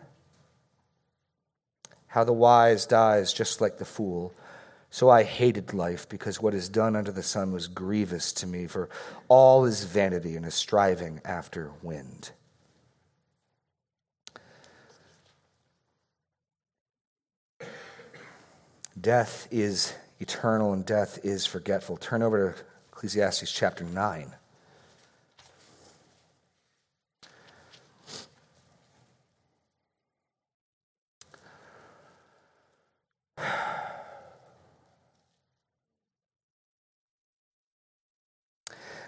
[2.08, 4.34] How the wise dies just like the fool.
[4.90, 8.66] So I hated life because what is done under the sun was grievous to me,
[8.66, 8.90] for
[9.28, 12.30] all is vanity and a striving after wind.
[19.00, 21.96] Death is eternal and death is forgetful.
[21.96, 24.32] Turn over to Ecclesiastes chapter 9.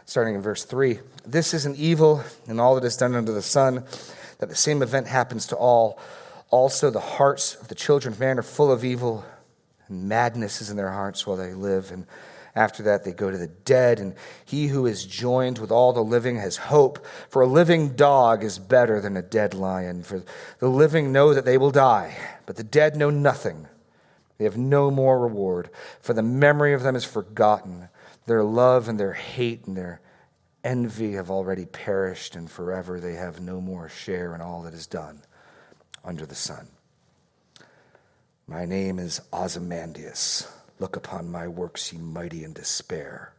[0.05, 3.43] Starting in verse 3 This is an evil in all that is done under the
[3.43, 3.85] sun,
[4.39, 5.99] that the same event happens to all.
[6.51, 9.23] Also, the hearts of the children of man are full of evil
[9.89, 11.91] madness is in their hearts while they live.
[11.91, 12.07] And
[12.55, 14.01] after that, they go to the dead.
[14.01, 17.05] And he who is joined with all the living has hope.
[17.29, 20.03] For a living dog is better than a dead lion.
[20.03, 20.23] For
[20.59, 23.69] the living know that they will die, but the dead know nothing.
[24.39, 25.69] They have no more reward,
[26.01, 27.89] for the memory of them is forgotten.
[28.27, 30.01] Their love and their hate and their
[30.63, 34.87] envy have already perished, and forever they have no more share in all that is
[34.87, 35.23] done
[36.05, 36.69] under the sun.
[38.51, 40.49] My name is Ozymandias.
[40.79, 43.35] Look upon my works, ye mighty in despair.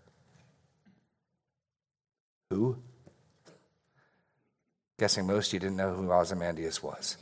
[2.51, 2.77] Who?
[4.99, 7.17] Guessing most you didn't know who Ozymandias was.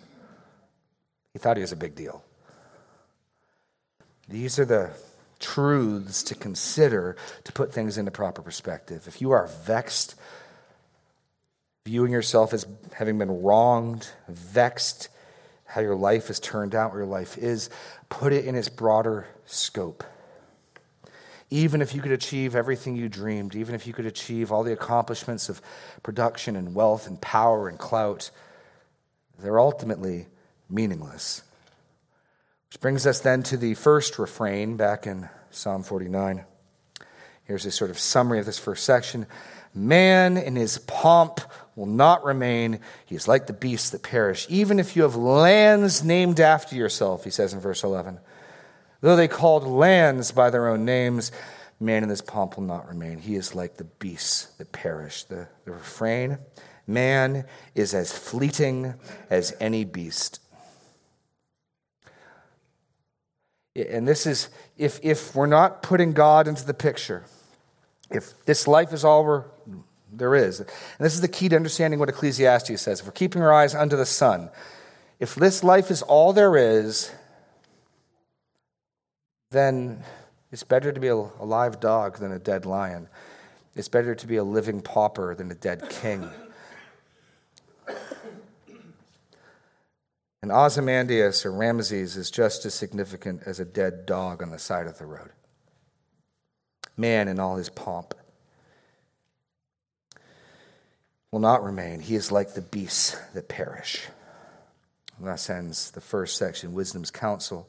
[1.32, 2.26] He thought he was a big deal.
[4.28, 4.92] These are the
[5.40, 9.08] truths to consider to put things into proper perspective.
[9.08, 10.16] If you are vexed,
[11.86, 15.08] viewing yourself as having been wronged, vexed,
[15.68, 17.70] how your life has turned out, where your life is,
[18.10, 20.04] put it in its broader scope.
[21.50, 24.74] Even if you could achieve everything you dreamed, even if you could achieve all the
[24.74, 25.62] accomplishments of
[26.04, 28.32] production and wealth and power and clout,
[29.40, 30.28] they're ultimately
[30.70, 31.44] meaningless.
[32.70, 36.44] Which brings us then to the first refrain back in Psalm 49.
[37.46, 39.26] Here's a sort of summary of this first section.
[39.74, 41.40] Man in his pomp
[41.78, 42.80] will not remain.
[43.06, 44.48] He is like the beasts that perish.
[44.50, 48.20] Even if you have lands named after yourself, he says in verse 11.
[49.00, 51.32] Though they called lands by their own names,
[51.80, 53.20] man in his pomp will not remain.
[53.20, 55.24] He is like the beasts that perish.
[55.24, 56.40] The, the refrain
[56.88, 58.96] man is as fleeting
[59.30, 60.40] as any beast.
[63.76, 67.26] And this is, if, if we're not putting God into the picture,
[68.10, 69.44] if this life is all we're,
[70.12, 73.42] there is, and this is the key to understanding what Ecclesiastes says, if we're keeping
[73.42, 74.50] our eyes under the sun,
[75.20, 77.12] if this life is all there is,
[79.52, 80.04] then
[80.52, 83.08] it's better to be a, live dog than a dead lion.
[83.76, 86.30] It's better to be a living pauper than a dead king.
[90.44, 94.86] And Ozymandias or Ramses is just as significant as a dead dog on the side
[94.86, 95.32] of the road.
[96.96, 98.14] Man in all his pomp
[101.32, 102.00] will not remain.
[102.00, 104.06] He is like the beasts that perish.
[105.18, 107.68] And that ends the first section, Wisdom's Counsel.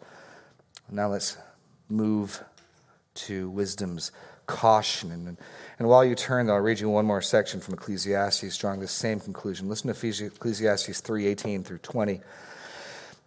[0.91, 1.37] Now let's
[1.89, 2.43] move
[3.15, 4.13] to wisdom's
[4.47, 5.13] caution.
[5.13, 5.39] And,
[5.79, 9.21] and while you turn, I'll read you one more section from Ecclesiastes, drawing the same
[9.21, 9.69] conclusion.
[9.69, 12.21] Listen to Ecclesiastes 3:18 through 20.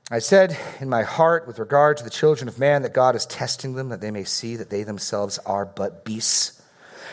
[0.10, 3.26] I said in my heart, with regard to the children of man, that God is
[3.26, 6.61] testing them, that they may see that they themselves are but beasts.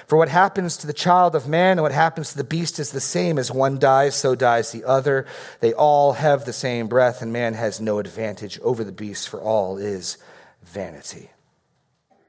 [0.09, 2.93] For what happens to the child of man and what happens to the beast is
[2.93, 3.39] the same.
[3.39, 5.27] As one dies, so dies the other.
[5.61, 9.39] They all have the same breath, and man has no advantage over the beast, for
[9.39, 10.17] all is
[10.63, 11.31] vanity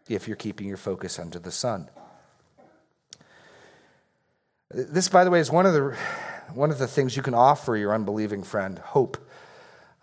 [0.10, 1.90] if you're keeping your focus under the sun.
[4.70, 5.96] This, by the way, is one of the,
[6.54, 9.18] one of the things you can offer your unbelieving friend hope.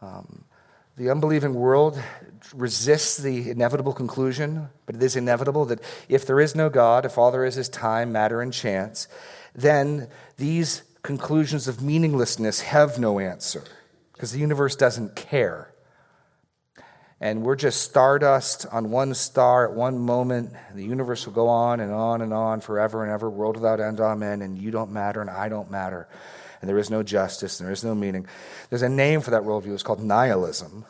[0.01, 0.47] Um,
[0.97, 2.03] the unbelieving world
[2.55, 7.19] resists the inevitable conclusion, but it is inevitable that if there is no God, if
[7.19, 9.09] all there is is time, matter, and chance,
[9.55, 13.63] then these conclusions of meaninglessness have no answer
[14.13, 15.73] because the universe doesn't care
[17.21, 20.53] and we're just stardust on one star at one moment.
[20.75, 24.01] The universe will go on and on and on forever and ever, world without end,
[24.01, 24.43] amen.
[24.43, 26.09] And you don't matter, and I don't matter.
[26.61, 28.27] And there is no justice, and there is no meaning.
[28.69, 29.73] There's a name for that worldview.
[29.73, 30.85] It's called nihilism.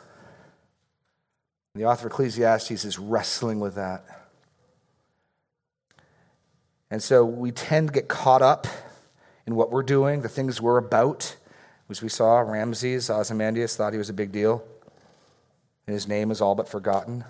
[1.77, 4.03] The author of Ecclesiastes is wrestling with that.
[6.89, 8.65] And so we tend to get caught up
[9.45, 11.35] in what we're doing, the things we're about.
[11.87, 14.63] As we saw, Ramses, Ozymandias thought he was a big deal
[15.85, 17.23] and his name is all but forgotten.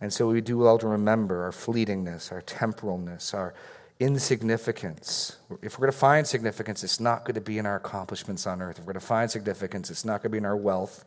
[0.00, 3.52] And so we do well to remember our fleetingness, our temporalness, our
[3.98, 5.38] insignificance.
[5.60, 8.62] If we're going to find significance, it's not going to be in our accomplishments on
[8.62, 8.78] earth.
[8.78, 11.04] If we're going to find significance, it's not going to be in our wealth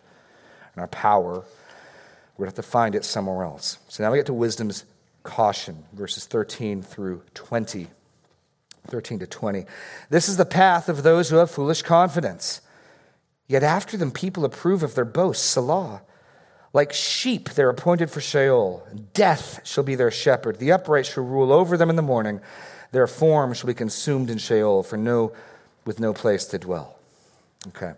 [0.78, 1.44] and our power.
[2.38, 3.80] We're going to have to find it somewhere else.
[3.88, 4.86] So now we get to wisdom's
[5.24, 7.88] caution, verses 13 through 20.
[8.88, 9.66] 13 to 20.
[10.12, 12.62] This is the path of those who have foolish confidence.
[13.48, 16.04] Yet after them people approve of their boasts, Selah.
[16.74, 18.88] Like sheep, they're appointed for Sheol.
[19.14, 20.60] Death shall be their shepherd.
[20.60, 22.40] The upright shall rule over them in the morning.
[22.92, 25.34] Their form shall be consumed in Sheol, for no,
[25.86, 27.00] with no place to dwell.
[27.70, 27.94] Okay.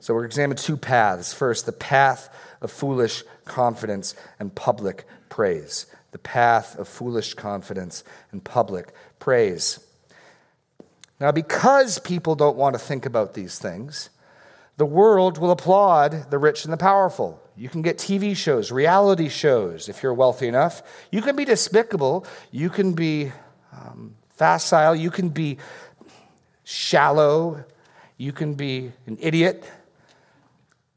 [0.00, 1.32] So we're examining two paths.
[1.32, 5.86] First, the path of foolish confidence and public praise.
[6.12, 9.78] The path of foolish confidence and public praise.
[11.20, 14.10] Now, because people don't want to think about these things,
[14.76, 17.40] the world will applaud the rich and the powerful.
[17.56, 20.82] You can get TV shows, reality shows, if you're wealthy enough.
[21.12, 22.26] You can be despicable.
[22.50, 23.30] You can be
[23.72, 24.96] um, facile.
[24.96, 25.58] You can be
[26.64, 27.64] shallow.
[28.16, 29.70] You can be an idiot.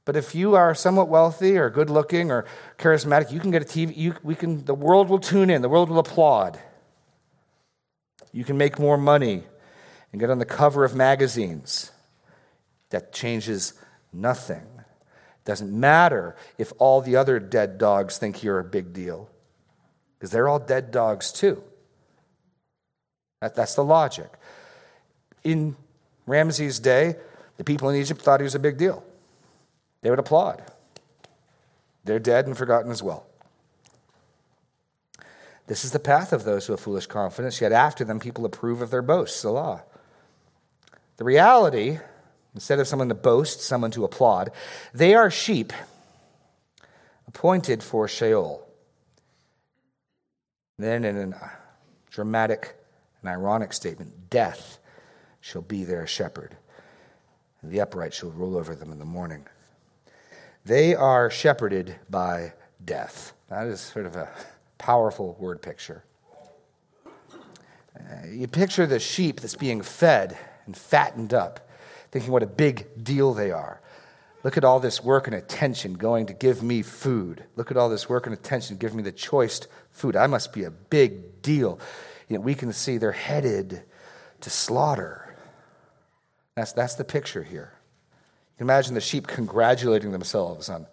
[0.08, 2.46] But if you are somewhat wealthy or good looking or
[2.78, 3.94] charismatic, you can get a TV.
[3.94, 6.58] You, we can, the world will tune in, the world will applaud.
[8.32, 9.44] You can make more money
[10.14, 11.92] and get on the cover of magazines
[12.90, 13.74] that changes
[14.14, 14.64] nothing.
[14.78, 19.30] It doesn't matter if all the other dead dogs think you're a big deal,
[20.18, 21.62] because they're all dead dogs too.
[23.42, 24.32] That, that's the logic.
[25.44, 25.76] In
[26.26, 27.18] Ramses' day,
[27.58, 29.04] the people in Egypt thought he was a big deal.
[30.02, 30.64] They would applaud.
[32.04, 33.26] They're dead and forgotten as well.
[35.68, 38.82] This is the path of those who have foolish confidence, yet after them people approve
[38.82, 39.84] of their boasts, Selah.
[41.18, 42.00] The reality
[42.58, 44.50] instead of someone to boast, someone to applaud.
[44.92, 45.72] They are sheep
[47.28, 48.68] appointed for Sheol.
[50.80, 51.52] Then, in a
[52.10, 52.76] dramatic
[53.22, 54.80] and ironic statement, death
[55.40, 56.58] shall be their shepherd,
[57.62, 59.46] and the upright shall rule over them in the morning.
[60.68, 62.52] They are shepherded by
[62.84, 63.32] death.
[63.48, 64.28] That is sort of a
[64.78, 66.04] powerful word picture.
[67.98, 71.70] Uh, you picture the sheep that's being fed and fattened up,
[72.12, 73.80] thinking what a big deal they are.
[74.44, 77.46] Look at all this work and attention going to give me food.
[77.56, 79.62] Look at all this work and attention giving me the choice
[79.92, 80.18] food.
[80.18, 81.80] I must be a big deal.
[82.28, 83.84] Yet we can see they're headed
[84.42, 85.34] to slaughter.
[86.56, 87.77] That's, that's the picture here.
[88.58, 90.88] Can imagine the sheep congratulating themselves on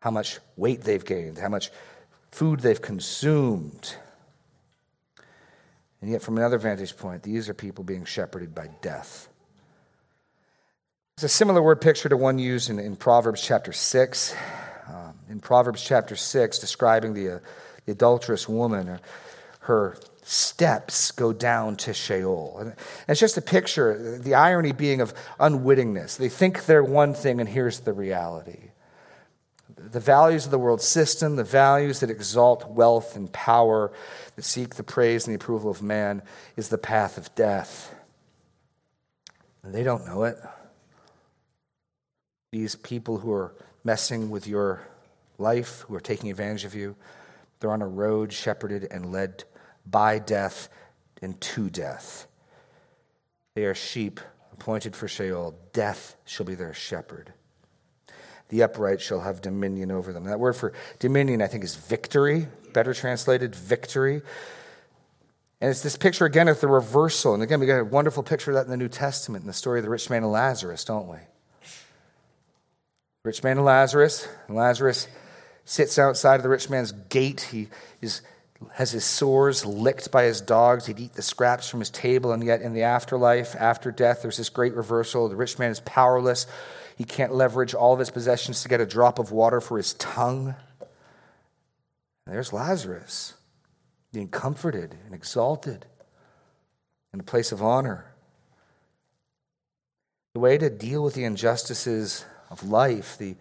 [0.00, 1.70] how much weight they've gained, how much
[2.30, 3.94] food they've consumed.
[6.00, 9.28] And yet, from another vantage point, these are people being shepherded by death.
[11.16, 14.36] It's a similar word picture to one used in, in Proverbs chapter 6.
[14.88, 17.38] Um, in Proverbs chapter 6, describing the, uh,
[17.86, 19.00] the adulterous woman, her,
[19.60, 19.96] her
[20.26, 22.56] steps go down to Sheol.
[22.58, 22.74] And
[23.08, 26.16] it's just a picture, the irony being of unwittingness.
[26.16, 28.70] They think they're one thing, and here's the reality.
[29.76, 33.92] The values of the world system, the values that exalt wealth and power,
[34.34, 36.22] that seek the praise and the approval of man,
[36.56, 37.94] is the path of death.
[39.62, 40.38] And they don't know it
[42.56, 43.54] these people who are
[43.84, 44.80] messing with your
[45.36, 46.96] life, who are taking advantage of you,
[47.60, 49.44] they're on a road shepherded and led
[49.90, 50.68] by death
[51.22, 52.26] and to death.
[53.54, 54.20] They are sheep
[54.52, 55.54] appointed for Sheol.
[55.72, 57.32] Death shall be their shepherd.
[58.48, 60.24] The upright shall have dominion over them.
[60.24, 64.22] That word for dominion, I think, is victory, better translated, victory.
[65.60, 67.34] And it's this picture again of the reversal.
[67.34, 69.52] And again, we got a wonderful picture of that in the New Testament, in the
[69.52, 71.18] story of the rich man and Lazarus, don't we?
[73.24, 74.28] Rich man and Lazarus.
[74.48, 75.08] Lazarus
[75.64, 77.40] sits outside of the rich man's gate.
[77.40, 77.68] He
[78.00, 78.22] is,
[78.72, 80.86] has his sores licked by his dogs.
[80.86, 82.32] He'd eat the scraps from his table.
[82.32, 85.28] And yet, in the afterlife, after death, there's this great reversal.
[85.28, 86.46] The rich man is powerless.
[86.96, 89.94] He can't leverage all of his possessions to get a drop of water for his
[89.94, 90.54] tongue.
[92.26, 93.34] And there's Lazarus
[94.12, 95.86] being comforted and exalted
[97.12, 98.06] in a place of honor.
[100.32, 103.36] The way to deal with the injustices of life, the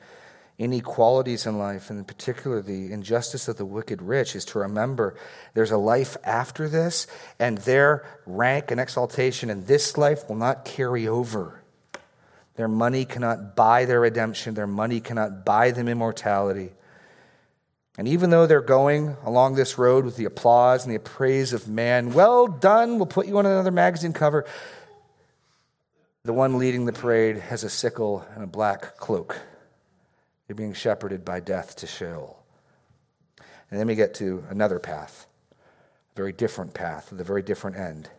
[0.57, 5.15] inequalities in life, and in particular the injustice of the wicked rich, is to remember
[5.53, 7.07] there's a life after this,
[7.39, 11.61] and their rank and exaltation in this life will not carry over.
[12.55, 16.71] Their money cannot buy their redemption, their money cannot buy them immortality.
[17.97, 21.67] And even though they're going along this road with the applause and the praise of
[21.67, 24.45] man, well done, we'll put you on another magazine cover.
[26.23, 29.39] The one leading the parade has a sickle and a black cloak.
[30.47, 32.43] They're being shepherded by death to Sheol.
[33.69, 37.77] And then we get to another path, a very different path, with a very different
[37.77, 38.09] end.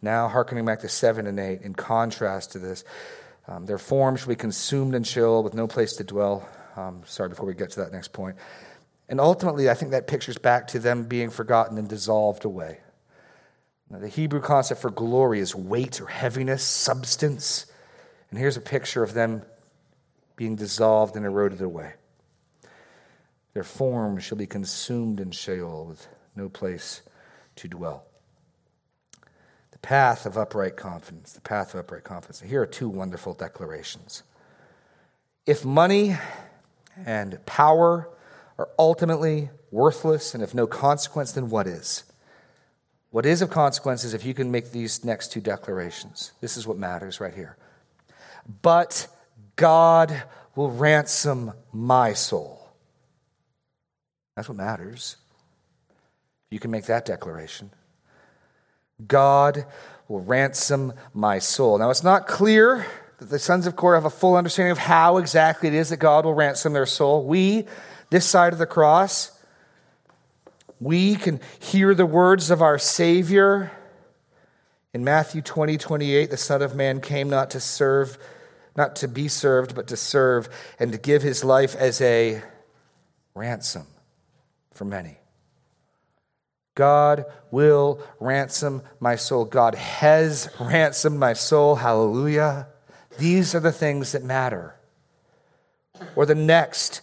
[0.00, 2.84] Now, hearkening back to 7 and 8, in contrast to this,
[3.48, 6.48] um, their form shall be consumed in Sheol with no place to dwell.
[6.76, 8.36] Um, sorry, before we get to that next point.
[9.08, 12.80] And ultimately, I think that pictures back to them being forgotten and dissolved away.
[13.90, 17.66] Now, the Hebrew concept for glory is weight or heaviness, substance.
[18.30, 19.42] And here's a picture of them
[20.42, 21.92] being dissolved and eroded away.
[23.54, 27.02] Their form shall be consumed in Sheol with no place
[27.54, 28.06] to dwell.
[29.70, 32.40] The path of upright confidence, the path of upright confidence.
[32.40, 34.24] Here are two wonderful declarations.
[35.46, 36.16] If money
[37.06, 38.08] and power
[38.58, 42.02] are ultimately worthless and of no consequence, then what is?
[43.10, 46.32] What is of consequence is if you can make these next two declarations.
[46.40, 47.56] This is what matters right here.
[48.60, 49.06] But
[49.56, 50.22] God
[50.54, 52.58] will ransom my soul.
[54.36, 55.16] That's what matters.
[56.50, 57.70] You can make that declaration.
[59.06, 59.64] God
[60.08, 61.78] will ransom my soul.
[61.78, 62.86] Now, it's not clear
[63.18, 65.98] that the sons of Korah have a full understanding of how exactly it is that
[65.98, 67.24] God will ransom their soul.
[67.24, 67.66] We,
[68.10, 69.30] this side of the cross,
[70.80, 73.70] we can hear the words of our Savior.
[74.92, 78.18] In Matthew 20, 28, the Son of Man came not to serve,
[78.76, 80.48] not to be served, but to serve
[80.78, 82.42] and to give his life as a
[83.34, 83.86] ransom
[84.72, 85.18] for many.
[86.74, 89.44] God will ransom my soul.
[89.44, 91.76] God has ransomed my soul.
[91.76, 92.68] Hallelujah.
[93.18, 94.74] These are the things that matter.
[96.16, 97.02] Or the next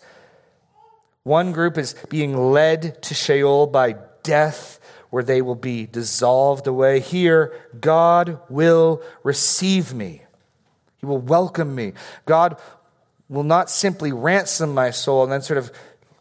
[1.24, 4.80] one group is being led to Sheol by death,
[5.12, 7.00] where they will be dissolved away.
[7.00, 10.24] Here, God will receive me.
[11.00, 11.94] He will welcome me.
[12.26, 12.60] God
[13.28, 15.72] will not simply ransom my soul and then sort of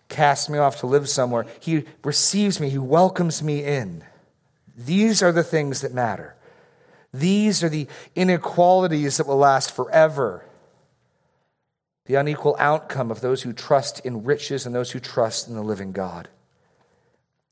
[0.08, 1.46] cast me off to live somewhere.
[1.60, 4.04] He receives me, He welcomes me in.
[4.76, 6.36] These are the things that matter.
[7.12, 10.44] These are the inequalities that will last forever.
[12.06, 15.62] The unequal outcome of those who trust in riches and those who trust in the
[15.62, 16.28] living God.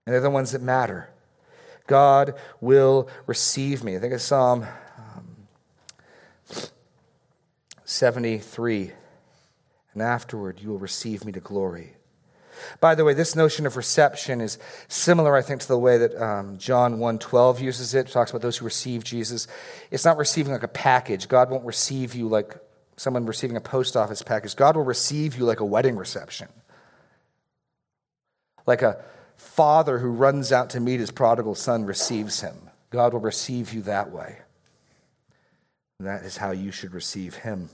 [0.07, 1.11] And they're the ones that matter.
[1.87, 3.97] God will receive me.
[3.97, 4.67] I think of Psalm
[4.99, 5.47] um,
[7.87, 8.93] 73.
[9.95, 11.95] And afterward, you will receive me to glory.
[12.81, 14.59] By the way, this notion of reception is
[14.89, 18.09] similar, I think, to the way that um, John 1.12 uses it.
[18.09, 18.13] it.
[18.13, 19.47] Talks about those who receive Jesus.
[19.91, 21.29] It's not receiving like a package.
[21.29, 22.57] God won't receive you like
[22.97, 24.57] someone receiving a post office package.
[24.57, 26.49] God will receive you like a wedding reception.
[28.67, 29.03] Like a
[29.37, 32.71] father who runs out to meet his prodigal son receives him.
[32.91, 34.39] God will receive you that way.
[35.99, 37.71] And that is how you should receive him.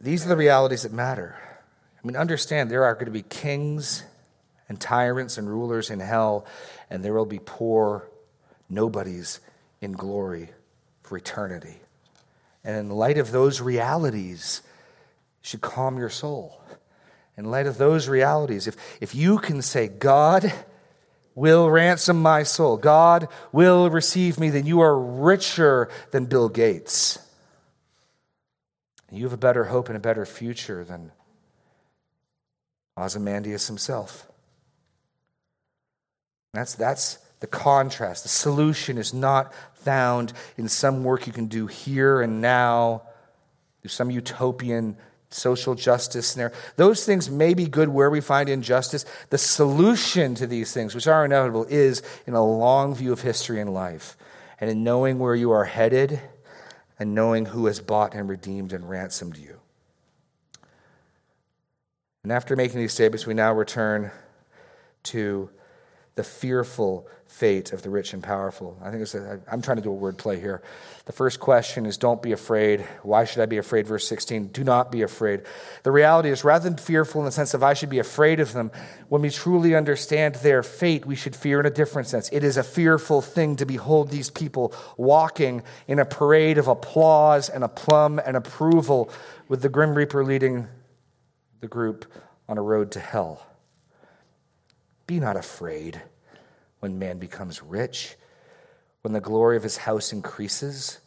[0.00, 1.36] These are the realities that matter.
[2.02, 4.04] I mean, understand there are going to be kings
[4.68, 6.46] and tyrants and rulers in hell,
[6.90, 8.08] and there will be poor
[8.68, 9.40] nobodies
[9.80, 10.50] in glory
[11.02, 11.76] for eternity.
[12.62, 14.62] And in light of those realities,
[15.48, 16.60] should calm your soul.
[17.36, 20.52] In light of those realities, if, if you can say, God
[21.34, 27.18] will ransom my soul, God will receive me, then you are richer than Bill Gates.
[29.10, 31.12] You have a better hope and a better future than
[32.96, 34.26] Ozymandias himself.
[36.52, 38.24] That's, that's the contrast.
[38.24, 43.02] The solution is not found in some work you can do here and now,
[43.80, 44.96] through some utopian
[45.30, 46.54] social justice scenario.
[46.76, 49.04] Those things may be good where we find injustice.
[49.30, 53.60] The solution to these things, which are inevitable, is in a long view of history
[53.60, 54.16] and life
[54.60, 56.20] and in knowing where you are headed
[56.98, 59.60] and knowing who has bought and redeemed and ransomed you.
[62.22, 64.10] And after making these statements, we now return
[65.04, 65.50] to
[66.18, 68.76] the fearful fate of the rich and powerful.
[68.82, 69.06] I think
[69.48, 70.62] I'm trying to do a word play here.
[71.04, 72.80] The first question is don't be afraid.
[73.04, 73.86] Why should I be afraid?
[73.86, 75.42] Verse 16, do not be afraid.
[75.84, 78.52] The reality is rather than fearful in the sense of I should be afraid of
[78.52, 78.72] them,
[79.10, 82.28] when we truly understand their fate, we should fear in a different sense.
[82.32, 87.48] It is a fearful thing to behold these people walking in a parade of applause
[87.48, 89.08] and aplomb and approval
[89.46, 90.66] with the Grim Reaper leading
[91.60, 92.06] the group
[92.48, 93.47] on a road to hell.
[95.08, 96.02] Be not afraid
[96.80, 98.14] when man becomes rich,
[99.00, 100.98] when the glory of his house increases.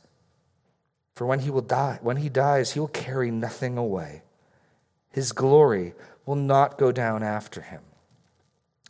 [1.13, 4.23] For when he will die, when he dies, he will carry nothing away.
[5.11, 5.93] His glory
[6.25, 7.81] will not go down after him.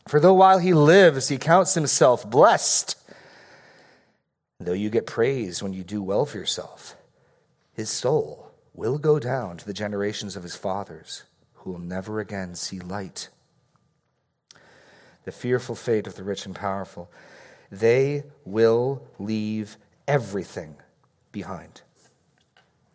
[0.08, 2.96] For though while he lives, he counts himself blessed,
[4.62, 6.96] though you get praise when you do well for yourself,
[7.74, 11.24] his soul will go down to the generations of his fathers
[11.56, 13.28] who will never again see light.
[15.26, 17.12] The fearful fate of the rich and powerful.
[17.72, 20.76] They will leave everything
[21.32, 21.82] behind.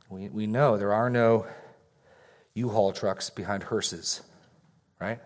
[0.09, 1.47] We, we know there are no
[2.55, 4.23] U Haul trucks behind hearses,
[5.01, 5.21] right?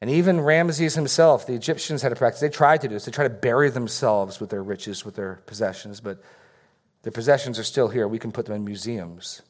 [0.00, 2.40] And even Ramses himself, the Egyptians had a practice.
[2.40, 3.04] They tried to do this.
[3.04, 6.20] They tried to bury themselves with their riches, with their possessions, but
[7.02, 8.08] their possessions are still here.
[8.08, 9.42] We can put them in museums.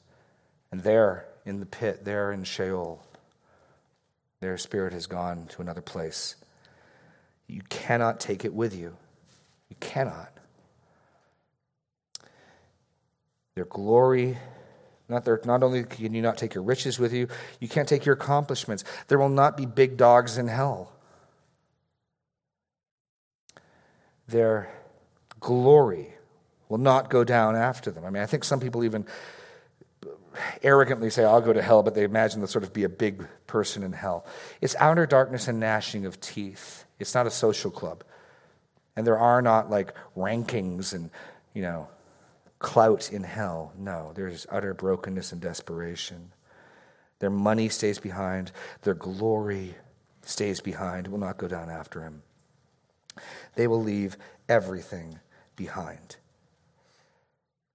[0.71, 3.03] And there, in the pit, there in Sheol.
[4.43, 6.35] Their spirit has gone to another place.
[7.47, 8.97] You cannot take it with you.
[9.71, 10.37] You cannot.
[13.55, 14.37] Their glory,
[15.09, 17.29] not, their, not only can you not take your riches with you,
[17.61, 18.83] you can't take your accomplishments.
[19.07, 20.91] There will not be big dogs in hell.
[24.27, 24.69] Their
[25.39, 26.15] glory
[26.69, 28.05] will not go down after them.
[28.05, 29.07] I mean, I think some people even
[30.63, 33.27] arrogantly say, I'll go to hell, but they imagine they'll sort of be a big
[33.47, 34.27] person in hell.
[34.61, 36.85] It's outer darkness and gnashing of teeth.
[36.99, 38.05] It's not a social club.
[38.97, 41.11] And there are not like rankings and,
[41.55, 41.89] you know,
[42.59, 43.73] clout in hell.
[43.79, 46.33] No, there's utter brokenness and desperation.
[47.19, 48.53] Their money stays behind,
[48.83, 49.75] their glory
[50.23, 52.23] stays behind, will not go down after him.
[53.55, 54.17] They will leave
[54.49, 55.21] everything
[55.57, 56.17] behind.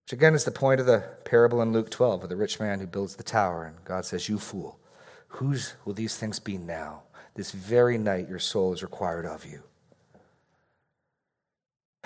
[0.08, 2.80] Which again is the point of the parable in Luke 12 of the rich man
[2.80, 3.66] who builds the tower.
[3.66, 4.80] And God says, You fool,
[5.28, 7.01] whose will these things be now?
[7.36, 9.64] This very night your soul is required of you.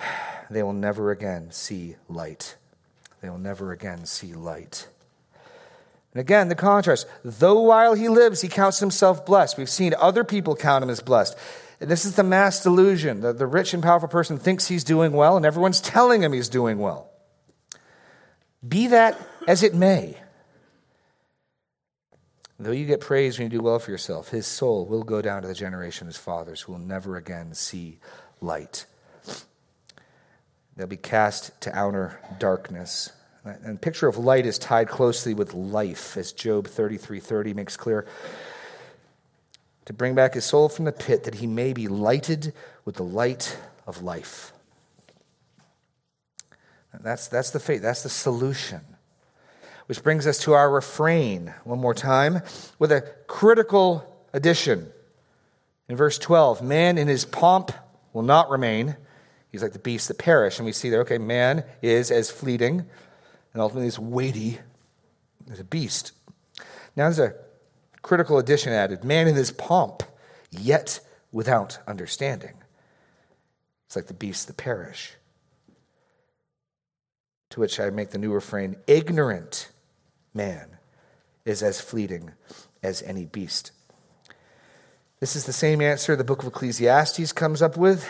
[0.50, 2.56] They will never again see light.
[3.20, 4.88] They will never again see light.
[6.12, 7.06] And again, the contrast.
[7.24, 9.56] Though while he lives, he counts himself blessed.
[9.56, 11.38] We've seen other people count him as blessed.
[11.80, 13.20] And this is the mass delusion.
[13.20, 16.48] The, the rich and powerful person thinks he's doing well, and everyone's telling him he's
[16.48, 17.11] doing well.
[18.66, 20.16] Be that as it may.
[22.58, 25.42] Though you get praise when you do well for yourself, his soul will go down
[25.42, 27.98] to the generation of his fathers who will never again see
[28.40, 28.86] light.
[30.76, 33.10] They'll be cast to outer darkness.
[33.44, 38.06] And picture of light is tied closely with life, as Job 33:30 makes clear.
[39.86, 42.54] To bring back his soul from the pit that he may be lighted
[42.84, 43.58] with the light
[43.88, 44.52] of life.
[47.00, 48.80] That's, that's the faith, that's the solution.
[49.86, 52.42] Which brings us to our refrain one more time
[52.78, 54.90] with a critical addition.
[55.88, 57.72] In verse 12, man in his pomp
[58.12, 58.96] will not remain.
[59.50, 60.58] He's like the beasts that perish.
[60.58, 62.86] And we see there, okay, man is as fleeting
[63.52, 64.58] and ultimately as weighty
[65.50, 66.12] as a beast.
[66.96, 67.34] Now there's a
[68.02, 70.02] critical addition added man in his pomp,
[70.50, 72.54] yet without understanding.
[73.86, 75.14] It's like the beasts that perish.
[77.52, 79.68] To which I make the new refrain ignorant
[80.32, 80.78] man
[81.44, 82.32] is as fleeting
[82.82, 83.72] as any beast.
[85.20, 88.08] This is the same answer the book of Ecclesiastes comes up with.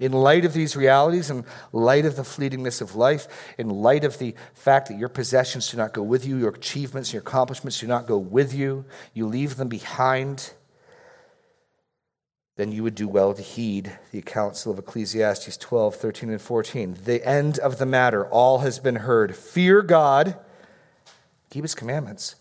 [0.00, 4.18] In light of these realities, in light of the fleetingness of life, in light of
[4.18, 7.86] the fact that your possessions do not go with you, your achievements, your accomplishments do
[7.86, 10.54] not go with you, you leave them behind
[12.56, 16.96] then you would do well to heed the counsel of Ecclesiastes 12, 13, and 14.
[17.04, 19.34] The end of the matter, all has been heard.
[19.34, 20.36] Fear God,
[21.50, 22.36] keep his commandments.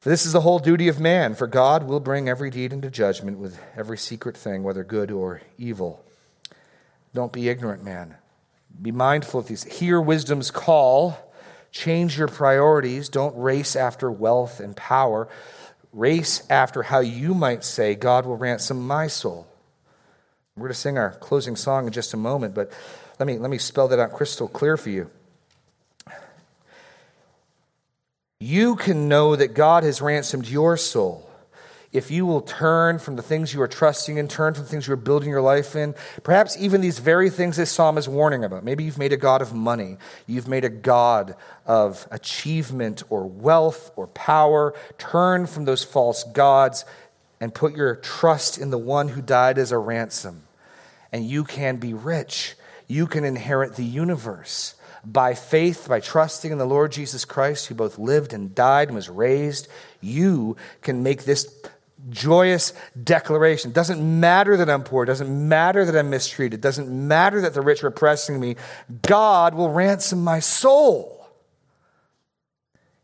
[0.00, 2.90] For this is the whole duty of man, for God will bring every deed into
[2.90, 6.04] judgment with every secret thing, whether good or evil.
[7.14, 8.16] Don't be ignorant, man.
[8.80, 9.64] Be mindful of these.
[9.64, 11.16] Hear wisdom's call.
[11.70, 13.08] Change your priorities.
[13.08, 15.28] Don't race after wealth and power
[15.92, 19.46] race after how you might say, God will ransom my soul.
[20.56, 22.70] We're going to sing our closing song in just a moment, but
[23.18, 25.10] let me, let me spell that out crystal clear for you.
[28.40, 31.28] You can know that God has ransomed your soul
[31.92, 34.86] if you will turn from the things you are trusting in, turn from the things
[34.86, 38.44] you are building your life in, perhaps even these very things this psalm is warning
[38.44, 38.64] about.
[38.64, 41.36] Maybe you've made a God of money, you've made a God
[41.66, 44.74] of achievement or wealth or power.
[44.96, 46.86] Turn from those false gods
[47.40, 50.44] and put your trust in the one who died as a ransom.
[51.12, 52.54] And you can be rich,
[52.88, 57.74] you can inherit the universe by faith, by trusting in the Lord Jesus Christ, who
[57.74, 59.68] both lived and died and was raised,
[60.00, 61.52] you can make this
[62.10, 62.72] joyous
[63.02, 63.70] declaration.
[63.70, 65.04] It doesn't matter that I'm poor.
[65.04, 66.54] It doesn't matter that I'm mistreated.
[66.54, 68.56] It doesn't matter that the rich are oppressing me.
[69.02, 71.26] God will ransom my soul.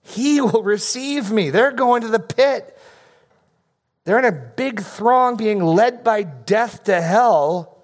[0.03, 1.51] He will receive me.
[1.51, 2.77] They're going to the pit.
[4.05, 7.77] They're in a big throng being led by death to hell.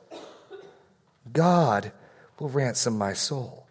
[1.30, 1.92] God
[2.38, 3.63] will ransom my soul.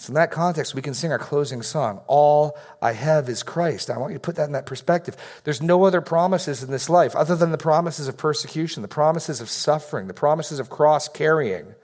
[0.00, 3.90] So, in that context, we can sing our closing song, All I Have is Christ.
[3.90, 5.14] I want you to put that in that perspective.
[5.44, 9.42] There's no other promises in this life other than the promises of persecution, the promises
[9.42, 11.74] of suffering, the promises of cross carrying.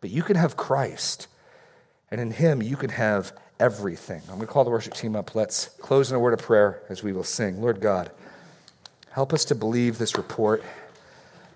[0.00, 1.26] But you can have Christ,
[2.08, 4.20] and in Him, you can have everything.
[4.28, 5.34] I'm going to call the worship team up.
[5.34, 7.60] Let's close in a word of prayer as we will sing.
[7.60, 8.12] Lord God,
[9.10, 10.62] help us to believe this report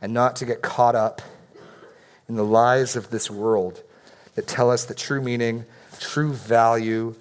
[0.03, 1.23] and not to get caught up
[2.29, 3.85] in the lies of this world
[4.37, 5.65] that tell us that true meaning,
[5.99, 7.15] true value,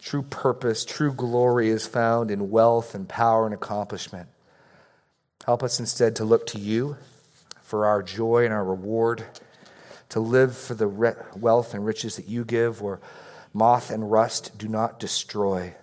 [0.00, 4.28] true purpose, true glory is found in wealth and power and accomplishment.
[5.46, 6.96] Help us instead to look to you
[7.62, 9.24] for our joy and our reward,
[10.10, 10.88] to live for the
[11.36, 13.00] wealth and riches that you give, where
[13.54, 15.74] moth and rust do not destroy.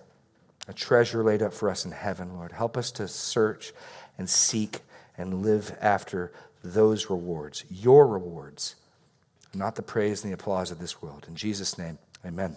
[0.68, 2.52] A treasure laid up for us in heaven, Lord.
[2.52, 3.72] Help us to search
[4.18, 4.80] and seek
[5.18, 6.32] and live after
[6.62, 8.76] those rewards, your rewards
[9.54, 11.26] not the praise and the applause of this world.
[11.28, 12.56] In Jesus' name, amen.